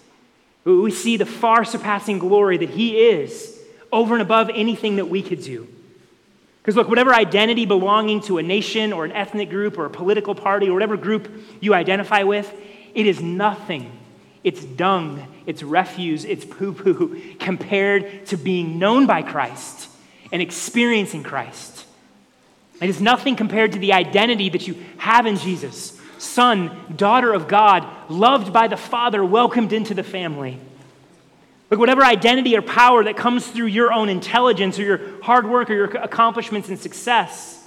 we 0.65 0.93
see 0.93 1.17
the 1.17 1.27
far 1.27 1.65
surpassing 1.65 2.21
glory 2.21 2.59
that 2.59 2.71
he 2.71 2.97
is 2.97 3.61
over 3.91 4.15
and 4.15 4.23
above 4.23 4.51
anything 4.55 4.97
that 4.97 5.07
we 5.07 5.21
could 5.21 5.43
do. 5.43 5.67
Because 6.63 6.77
look, 6.77 6.89
whatever 6.89 7.13
identity 7.13 7.67
belonging 7.67 8.21
to 8.23 8.39
a 8.39 8.43
nation 8.45 8.93
or 8.93 9.05
an 9.05 9.11
ethnic 9.11 9.51
group 9.51 9.79
or 9.79 9.87
a 9.87 9.91
political 9.91 10.37
party 10.37 10.69
or 10.69 10.75
whatever 10.75 10.97
group 10.97 11.29
you 11.59 11.75
identify 11.75 12.23
with, 12.23 12.55
it 12.95 13.05
is 13.05 13.21
nothing 13.21 13.91
it's 14.45 14.63
dung, 14.63 15.27
it's 15.47 15.63
refuse, 15.63 16.25
it's 16.25 16.45
poo 16.45 16.73
poo 16.73 17.21
compared 17.41 18.27
to 18.27 18.37
being 18.37 18.79
known 18.79 19.07
by 19.07 19.23
Christ 19.23 19.89
and 20.31 20.41
experiencing 20.41 21.23
Christ. 21.23 21.87
It 22.81 22.91
is 22.91 23.01
nothing 23.01 23.37
compared 23.37 23.73
to 23.73 23.79
the 23.79 23.95
identity 23.95 24.51
that 24.51 24.69
you 24.69 24.77
have 24.99 25.27
in 25.27 25.37
Jesus 25.39 26.01
son, 26.19 26.71
daughter 26.97 27.35
of 27.35 27.49
God, 27.49 27.87
loved 28.09 28.53
by 28.53 28.69
the 28.69 28.77
Father, 28.77 29.23
welcomed 29.25 29.73
into 29.73 29.93
the 29.93 30.03
family. 30.03 30.59
Like 31.71 31.79
whatever 31.79 32.03
identity 32.03 32.57
or 32.57 32.63
power 32.63 33.05
that 33.05 33.17
comes 33.17 33.47
through 33.47 33.67
your 33.67 33.93
own 33.93 34.09
intelligence 34.09 34.79
or 34.79 34.83
your 34.83 35.23
hard 35.23 35.49
work 35.49 35.71
or 35.71 35.75
your 35.75 35.91
accomplishments 35.97 36.69
and 36.69 36.79
success, 36.79 37.63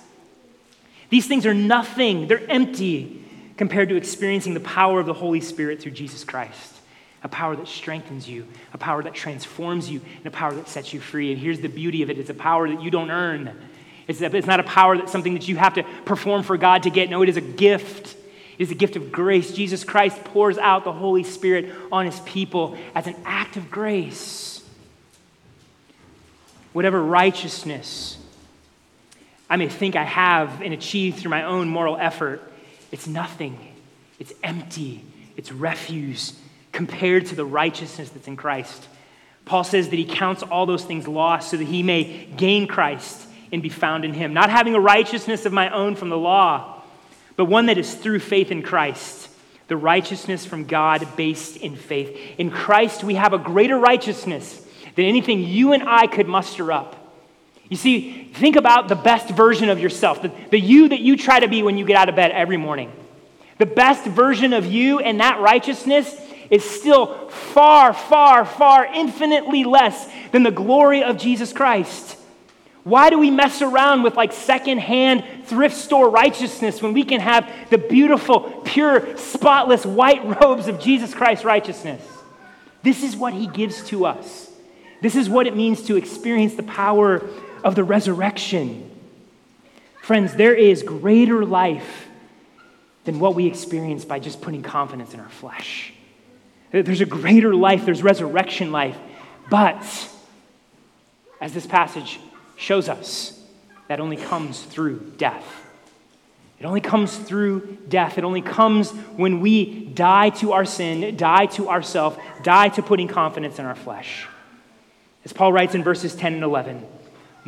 these 1.10 1.28
things 1.28 1.46
are 1.46 1.54
nothing. 1.54 2.28
They're 2.28 2.50
empty 2.50 3.24
compared 3.58 3.90
to 3.90 3.96
experiencing 3.96 4.54
the 4.54 4.60
power 4.60 5.00
of 5.00 5.06
the 5.06 5.14
Holy 5.14 5.42
Spirit 5.42 5.82
through 5.82 5.92
Jesus 5.92 6.24
Christ. 6.24 6.76
A 7.24 7.28
power 7.28 7.56
that 7.56 7.68
strengthens 7.68 8.30
you, 8.30 8.48
a 8.74 8.78
power 8.78 9.02
that 9.04 9.14
transforms 9.14 9.90
you, 9.90 10.02
and 10.18 10.28
a 10.28 10.32
power 10.32 10.54
that 10.54 10.70
sets 10.70 10.94
you 10.94 11.00
free. 11.00 11.32
And 11.32 11.42
here's 11.42 11.60
the 11.60 11.68
beauty 11.68 12.04
of 12.04 12.10
it 12.10 12.18
it's 12.18 12.30
a 12.30 12.36
power 12.36 12.70
that 12.70 12.82
you 12.82 12.92
don't 12.92 13.10
earn. 13.10 13.58
It's, 14.08 14.22
it's 14.22 14.48
not 14.48 14.60
a 14.60 14.64
power 14.64 14.98
that's 14.98 15.12
something 15.12 15.34
that 15.34 15.48
you 15.48 15.58
have 15.58 15.74
to 15.74 15.84
perform 16.06 16.44
for 16.44 16.58
God 16.58 16.84
to 16.84 16.90
get. 16.90 17.10
No, 17.10 17.24
it 17.24 17.30
is 17.30 17.38
a 17.38 17.42
gift. 17.42 18.16
It 18.58 18.64
is 18.64 18.72
a 18.72 18.76
gift 18.76 18.96
of 18.96 19.12
grace. 19.12 19.52
Jesus 19.52 19.84
Christ 19.84 20.24
pours 20.24 20.58
out 20.58 20.84
the 20.84 20.94
Holy 20.94 21.24
Spirit 21.24 21.74
on 21.92 22.06
his 22.06 22.20
people 22.22 22.78
as 22.96 23.08
an 23.08 23.16
act 23.26 23.58
of 23.58 23.70
grace. 23.70 24.64
Whatever 26.74 27.04
righteousness 27.04 28.18
I 29.50 29.56
may 29.56 29.70
think 29.70 29.96
I 29.96 30.04
have 30.04 30.62
and 30.62 30.74
achieve 30.74 31.16
through 31.16 31.32
my 31.32 31.44
own 31.44 31.70
moral 31.70 31.98
effort, 31.98 32.42
it's 32.92 33.08
nothing. 33.08 33.58
It's 34.20 34.34
empty. 34.44 35.04
It's 35.36 35.52
refuse 35.52 36.34
compared 36.72 37.28
to 37.28 37.36
the 37.36 37.46
righteousness 37.46 38.10
that's 38.10 38.28
in 38.28 38.36
Christ. 38.36 38.88
Paul 39.46 39.64
says 39.64 39.90
that 39.90 39.96
he 39.96 40.06
counts 40.06 40.44
all 40.44 40.66
those 40.66 40.84
things 40.84 41.08
lost 41.08 41.50
so 41.50 41.58
that 41.58 41.68
he 41.68 41.82
may 41.84 42.26
gain 42.36 42.68
Christ 42.68 43.26
and 43.52 43.64
be 43.64 43.70
found 43.70 44.04
in 44.04 44.14
him. 44.14 44.34
Not 44.34 44.50
having 44.50 44.76
a 44.76 44.80
righteousness 44.80 45.46
of 45.46 45.54
my 45.54 45.70
own 45.70 45.96
from 45.96 46.10
the 46.10 46.18
law, 46.18 46.84
but 47.36 47.46
one 47.46 47.68
that 47.68 47.78
is 47.78 47.94
through 47.94 48.20
faith 48.20 48.52
in 48.52 48.62
Christ, 48.62 49.30
the 49.68 49.78
righteousness 49.78 50.46
from 50.46 50.66
God 50.66 51.08
based 51.16 51.58
in 51.58 51.76
faith. 51.76 52.18
In 52.38 52.52
Christ, 52.52 53.04
we 53.04 53.16
have 53.16 53.34
a 53.34 53.38
greater 53.38 53.78
righteousness 53.78 54.66
than 54.96 55.06
anything 55.06 55.44
you 55.44 55.74
and 55.74 55.84
I 55.88 56.08
could 56.08 56.28
muster 56.28 56.72
up. 56.72 56.97
You 57.70 57.78
see, 57.78 58.30
think 58.34 58.56
about 58.56 58.88
the 58.88 58.96
best 58.96 59.30
version 59.30 59.70
of 59.70 59.80
yourself, 59.80 60.22
the, 60.22 60.32
the 60.52 60.60
you 60.60 60.90
that 60.90 61.02
you 61.02 61.18
try 61.18 61.40
to 61.40 61.48
be 61.48 61.64
when 61.64 61.78
you 61.78 61.86
get 61.86 61.98
out 61.98 62.10
of 62.10 62.16
bed 62.16 62.32
every 62.32 62.58
morning. 62.58 62.92
The 63.58 63.66
best 63.66 64.06
version 64.06 64.54
of 64.54 64.66
you 64.66 65.00
and 65.00 65.20
that 65.20 65.40
righteousness 65.42 66.16
is 66.50 66.64
still 66.64 67.28
far, 67.30 67.94
far, 67.94 68.46
far, 68.46 68.86
infinitely 68.86 69.64
less 69.64 70.10
than 70.32 70.44
the 70.44 70.52
glory 70.52 71.04
of 71.04 71.18
Jesus 71.18 71.52
Christ. 71.52 72.18
Why 72.84 73.10
do 73.10 73.20
we 73.20 73.32
mess 73.32 73.62
around 73.62 74.04
with 74.04 74.16
like 74.16 74.32
secondhand 74.32 75.26
thrift 75.46 75.76
store 75.76 76.10
righteousness 76.10 76.82
when 76.82 76.94
we 76.94 77.04
can 77.04 77.20
have 77.20 77.52
the 77.70 77.78
beautiful, 77.78 78.62
pure, 78.64 79.18
spotless 79.18 79.86
white 79.86 80.24
robes 80.42 80.70
of 80.70 80.80
Jesus 80.80 81.14
Christ's 81.14 81.44
righteousness? 81.44 82.02
This 82.84 83.04
is 83.04 83.18
what 83.18 83.34
he 83.34 83.48
gives 83.48 83.84
to 83.90 84.06
us. 84.06 84.50
This 85.02 85.16
is 85.16 85.30
what 85.30 85.48
it 85.48 85.56
means 85.56 85.84
to 85.84 85.98
experience 85.98 86.56
the 86.56 86.64
power 86.64 87.28
of 87.68 87.76
the 87.76 87.84
resurrection. 87.84 88.90
Friends, 90.02 90.36
there 90.36 90.56
is 90.56 90.84
greater 90.84 91.44
life 91.44 92.08
than 93.04 93.20
what 93.20 93.36
we 93.36 93.46
experience 93.46 94.06
by 94.06 94.20
just 94.20 94.42
putting 94.42 94.64
confidence 94.64 95.14
in 95.14 95.20
our 95.20 95.28
flesh. 95.28 95.92
There's 96.72 97.02
a 97.02 97.06
greater 97.06 97.54
life, 97.54 97.84
there's 97.84 98.02
resurrection 98.02 98.72
life 98.72 98.98
But, 99.50 99.84
as 101.42 101.54
this 101.54 101.68
passage 101.68 102.22
shows 102.56 102.88
us, 102.88 103.38
that 103.90 104.00
only 104.00 104.18
comes 104.18 104.64
through 104.64 105.00
death. 105.18 105.46
It 106.60 106.66
only 106.66 106.82
comes 106.82 107.18
through 107.18 107.80
death. 107.90 108.18
It 108.18 108.24
only 108.24 108.42
comes 108.42 108.92
when 108.92 109.42
we 109.42 109.88
die 109.88 110.30
to 110.42 110.54
our 110.54 110.64
sin, 110.66 111.18
die 111.18 111.48
to 111.48 111.70
ourself, 111.70 112.18
die 112.44 112.70
to 112.70 112.82
putting 112.82 113.10
confidence 113.10 113.60
in 113.60 113.66
our 113.66 113.76
flesh. 113.76 114.26
As 115.26 115.34
Paul 115.34 115.52
writes 115.52 115.76
in 115.76 115.84
verses 115.84 116.16
10 116.16 116.36
and 116.36 116.44
11, 116.44 116.86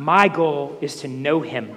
my 0.00 0.28
goal 0.28 0.78
is 0.80 0.96
to 1.02 1.08
know 1.08 1.40
him 1.40 1.76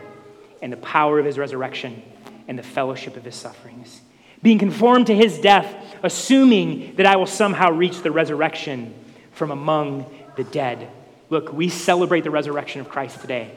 and 0.61 0.71
the 0.71 0.77
power 0.77 1.19
of 1.19 1.25
his 1.25 1.37
resurrection 1.37 2.01
and 2.47 2.57
the 2.57 2.63
fellowship 2.63 3.17
of 3.17 3.23
his 3.23 3.35
sufferings. 3.35 4.01
Being 4.41 4.59
conformed 4.59 5.07
to 5.07 5.15
his 5.15 5.39
death, 5.39 5.73
assuming 6.03 6.95
that 6.95 7.05
I 7.05 7.17
will 7.17 7.25
somehow 7.25 7.71
reach 7.71 8.01
the 8.01 8.11
resurrection 8.11 8.93
from 9.33 9.51
among 9.51 10.05
the 10.35 10.43
dead. 10.43 10.89
Look, 11.29 11.51
we 11.51 11.69
celebrate 11.69 12.21
the 12.21 12.31
resurrection 12.31 12.81
of 12.81 12.89
Christ 12.89 13.19
today. 13.21 13.51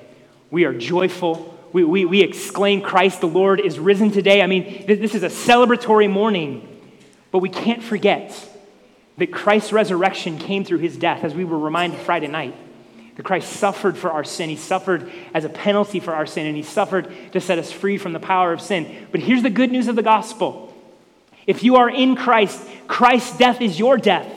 We 0.51 0.65
are 0.65 0.75
joyful. 0.75 1.57
We, 1.73 1.85
we, 1.85 2.05
we 2.05 2.23
exclaim, 2.23 2.81
Christ 2.81 3.21
the 3.21 3.29
Lord 3.29 3.61
is 3.61 3.79
risen 3.79 4.11
today. 4.11 4.43
I 4.43 4.47
mean, 4.47 4.87
this 4.87 5.15
is 5.15 5.23
a 5.23 5.29
celebratory 5.29 6.11
morning. 6.11 6.73
But 7.31 7.39
we 7.39 7.51
can't 7.51 7.83
forget 7.83 8.33
that 9.19 9.33
Christ's 9.33 9.73
resurrection 9.73 10.39
came 10.39 10.65
through 10.65 10.79
his 10.79 10.97
death, 10.97 11.25
as 11.25 11.35
we 11.35 11.45
were 11.45 11.59
reminded 11.59 12.01
Friday 12.01 12.29
night. 12.29 12.55
That 13.17 13.25
Christ 13.25 13.53
suffered 13.53 13.97
for 13.97 14.11
our 14.11 14.25
sin. 14.25 14.51
He 14.51 14.57
suffered 14.57 15.11
as 15.33 15.45
a 15.45 15.49
penalty 15.49 16.01
for 16.01 16.15
our 16.15 16.27
sin, 16.27 16.47
and 16.47 16.57
He 16.57 16.63
suffered 16.63 17.11
to 17.33 17.41
set 17.41 17.59
us 17.59 17.73
free 17.73 17.97
from 17.99 18.13
the 18.13 18.21
power 18.21 18.53
of 18.53 18.61
sin. 18.61 19.07
But 19.11 19.21
here's 19.21 19.43
the 19.43 19.51
good 19.51 19.73
news 19.73 19.89
of 19.89 19.97
the 19.97 20.03
gospel 20.03 20.75
if 21.47 21.63
you 21.63 21.77
are 21.77 21.89
in 21.89 22.17
Christ, 22.17 22.61
Christ's 22.89 23.39
death 23.39 23.61
is 23.61 23.79
your 23.79 23.97
death. 23.97 24.31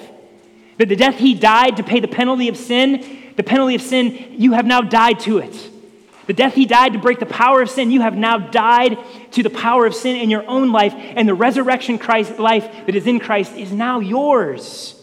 That 0.78 0.88
the 0.90 0.96
death 0.96 1.18
He 1.18 1.34
died 1.34 1.78
to 1.78 1.84
pay 1.84 2.00
the 2.00 2.08
penalty 2.08 2.48
of 2.48 2.56
sin, 2.56 3.34
the 3.36 3.44
penalty 3.44 3.76
of 3.76 3.82
sin, 3.82 4.36
you 4.38 4.54
have 4.54 4.66
now 4.66 4.82
died 4.82 5.20
to 5.22 5.40
it. 5.40 5.70
The 6.28 6.34
death 6.34 6.54
He 6.54 6.66
died 6.66 6.94
to 6.94 7.00
break 7.00 7.20
the 7.20 7.26
power 7.26 7.62
of 7.62 7.70
sin, 7.70 7.92
you 7.92 8.02
have 8.02 8.16
now 8.16 8.38
died 8.38 8.98
to 9.32 9.44
the 9.44 9.50
power 9.50 9.86
of 9.86 9.96
sin 9.96 10.16
in 10.16 10.30
your 10.30 10.48
own 10.48 10.72
life, 10.72 10.94
and 10.96 11.28
the 11.28 11.34
resurrection 11.34 11.98
Christ 11.98 12.40
life 12.40 12.64
that 12.86 12.96
is 12.96 13.08
in 13.08 13.20
Christ 13.20 13.54
is 13.58 13.74
now 13.74 14.00
yours. 14.00 14.96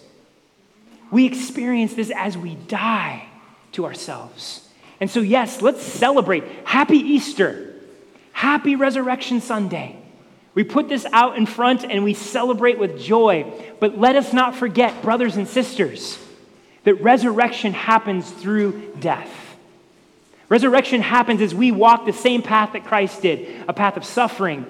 We 1.11 1.27
experience 1.27 1.95
this 1.95 2.13
as 2.15 2.39
we 2.39 2.55
die 2.55 3.26
to 3.77 3.85
ourselves. 3.85 4.67
And 5.01 5.11
so, 5.11 5.21
yes, 5.21 5.63
let's 5.63 5.83
celebrate. 5.83 6.45
Happy 6.65 6.97
Easter. 6.97 7.75
Happy 8.33 8.75
Resurrection 8.75 9.41
Sunday. 9.41 9.97
We 10.55 10.65
put 10.65 10.89
this 10.89 11.07
out 11.13 11.37
in 11.37 11.45
front 11.45 11.85
and 11.85 12.03
we 12.03 12.15
celebrate 12.15 12.79
with 12.79 12.99
joy. 12.99 13.53
But 13.79 13.99
let 13.99 14.17
us 14.17 14.33
not 14.33 14.57
forget, 14.57 15.03
brothers 15.03 15.37
and 15.37 15.47
sisters, 15.47 16.19
that 16.85 16.95
resurrection 17.03 17.75
happens 17.75 18.31
through 18.31 18.95
death. 18.99 19.31
Resurrection 20.49 21.03
happens 21.03 21.43
as 21.43 21.55
we 21.55 21.73
walk 21.73 22.07
the 22.07 22.13
same 22.13 22.41
path 22.41 22.73
that 22.73 22.85
Christ 22.85 23.21
did 23.21 23.65
a 23.69 23.75
path 23.75 23.99
of 23.99 24.05
suffering, 24.05 24.65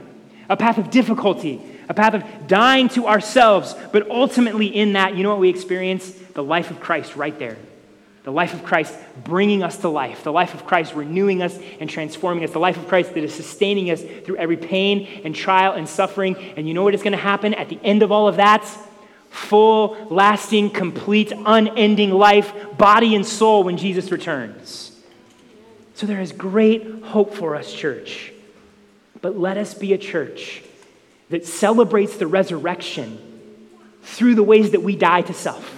a 0.49 0.57
path 0.57 0.79
of 0.79 0.91
difficulty, 0.91 1.61
a 1.89 1.95
path 1.95 2.15
of 2.15 2.49
dying 2.49 2.89
to 2.91 3.07
ourselves. 3.07 3.75
But 3.93 4.11
ultimately, 4.11 4.67
in 4.67 4.95
that, 4.95 5.15
you 5.15 5.23
know 5.23 5.31
what 5.31 5.39
we 5.39 5.51
experience? 5.51 6.11
The 6.11 6.43
life 6.43 6.73
of 6.73 6.81
Christ 6.81 7.15
right 7.15 7.39
there 7.39 7.57
the 8.27 8.33
life 8.33 8.55
of 8.55 8.65
Christ 8.65 8.93
bringing 9.23 9.63
us 9.63 9.77
to 9.79 9.89
life, 9.89 10.25
the 10.25 10.33
life 10.33 10.53
of 10.53 10.67
Christ 10.67 10.95
renewing 10.95 11.43
us 11.43 11.57
and 11.79 11.89
transforming 11.89 12.43
us, 12.43 12.51
the 12.51 12.59
life 12.59 12.77
of 12.77 12.89
Christ 12.89 13.15
that 13.15 13.23
is 13.23 13.33
sustaining 13.33 13.89
us 13.89 14.03
through 14.03 14.37
every 14.39 14.57
pain 14.57 15.23
and 15.23 15.33
trial 15.33 15.75
and 15.75 15.89
suffering. 15.89 16.37
And 16.57 16.67
you 16.67 16.75
know 16.75 16.83
what 16.83 16.93
is 16.93 17.05
going 17.05 17.13
to 17.13 17.19
happen 17.19 17.55
at 17.55 17.69
the 17.69 17.79
end 17.85 18.03
of 18.03 18.11
all 18.11 18.27
of 18.27 18.39
that? 18.39 18.65
Full, 19.31 20.09
lasting, 20.11 20.71
complete, 20.71 21.33
unending 21.33 22.11
life, 22.11 22.53
body 22.77 23.15
and 23.15 23.25
soul 23.25 23.63
when 23.63 23.77
Jesus 23.77 24.11
returns. 24.11 24.91
So 25.95 26.09
there 26.09 26.21
is 26.21 26.33
great 26.33 27.05
hope 27.05 27.33
for 27.33 27.55
us, 27.55 27.73
church. 27.73 28.33
But 29.23 29.39
let 29.39 29.57
us 29.57 29.73
be 29.73 29.93
a 29.93 29.99
church 29.99 30.65
that 31.31 31.47
celebrates 31.47 32.17
the 32.17 32.27
resurrection 32.27 33.21
through 34.03 34.35
the 34.35 34.43
ways 34.43 34.73
that 34.73 34.83
we 34.83 34.97
die 34.97 35.23
to 35.23 35.33
self 35.33 35.76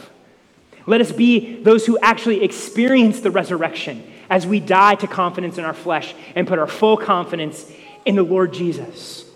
let 0.89 1.03
us 1.03 1.13
be 1.13 1.63
those 1.63 1.85
who 1.85 1.99
actually 1.99 2.43
experience 2.43 3.21
the 3.21 3.31
resurrection 3.31 4.03
as 4.31 4.47
we 4.47 4.59
die 4.59 4.95
to 4.95 5.07
confidence 5.07 5.59
in 5.59 5.65
our 5.67 5.75
flesh 5.75 6.15
and 6.35 6.49
put 6.49 6.59
our 6.59 6.67
full 6.67 6.97
confidence 6.97 7.71
in 8.07 8.17
the 8.17 8.23
Lord 8.23 8.55
Jesus. 8.55 9.27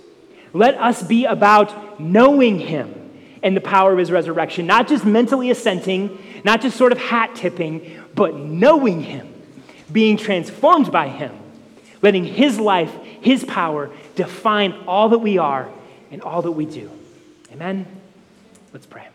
Let 0.54 0.76
us 0.76 1.02
be 1.02 1.26
about 1.26 2.00
knowing 2.00 2.58
Him 2.58 3.10
and 3.42 3.54
the 3.54 3.60
power 3.60 3.92
of 3.92 3.98
His 3.98 4.10
resurrection, 4.10 4.66
not 4.66 4.88
just 4.88 5.04
mentally 5.04 5.50
assenting, 5.50 6.18
not 6.42 6.62
just 6.62 6.78
sort 6.78 6.90
of 6.90 6.96
hat 6.96 7.34
tipping, 7.34 8.00
but 8.14 8.34
knowing 8.34 9.02
Him, 9.02 9.30
being 9.92 10.16
transformed 10.16 10.90
by 10.90 11.08
Him, 11.08 11.36
letting 12.00 12.24
His 12.24 12.58
life, 12.58 12.94
His 13.20 13.44
power 13.44 13.90
define 14.16 14.72
all 14.86 15.10
that 15.10 15.18
we 15.18 15.36
are 15.36 15.70
and 16.10 16.22
all 16.22 16.40
that 16.40 16.52
we 16.52 16.64
do. 16.64 16.90
Amen? 17.52 17.84
Let's 18.72 18.86
pray. 18.86 19.08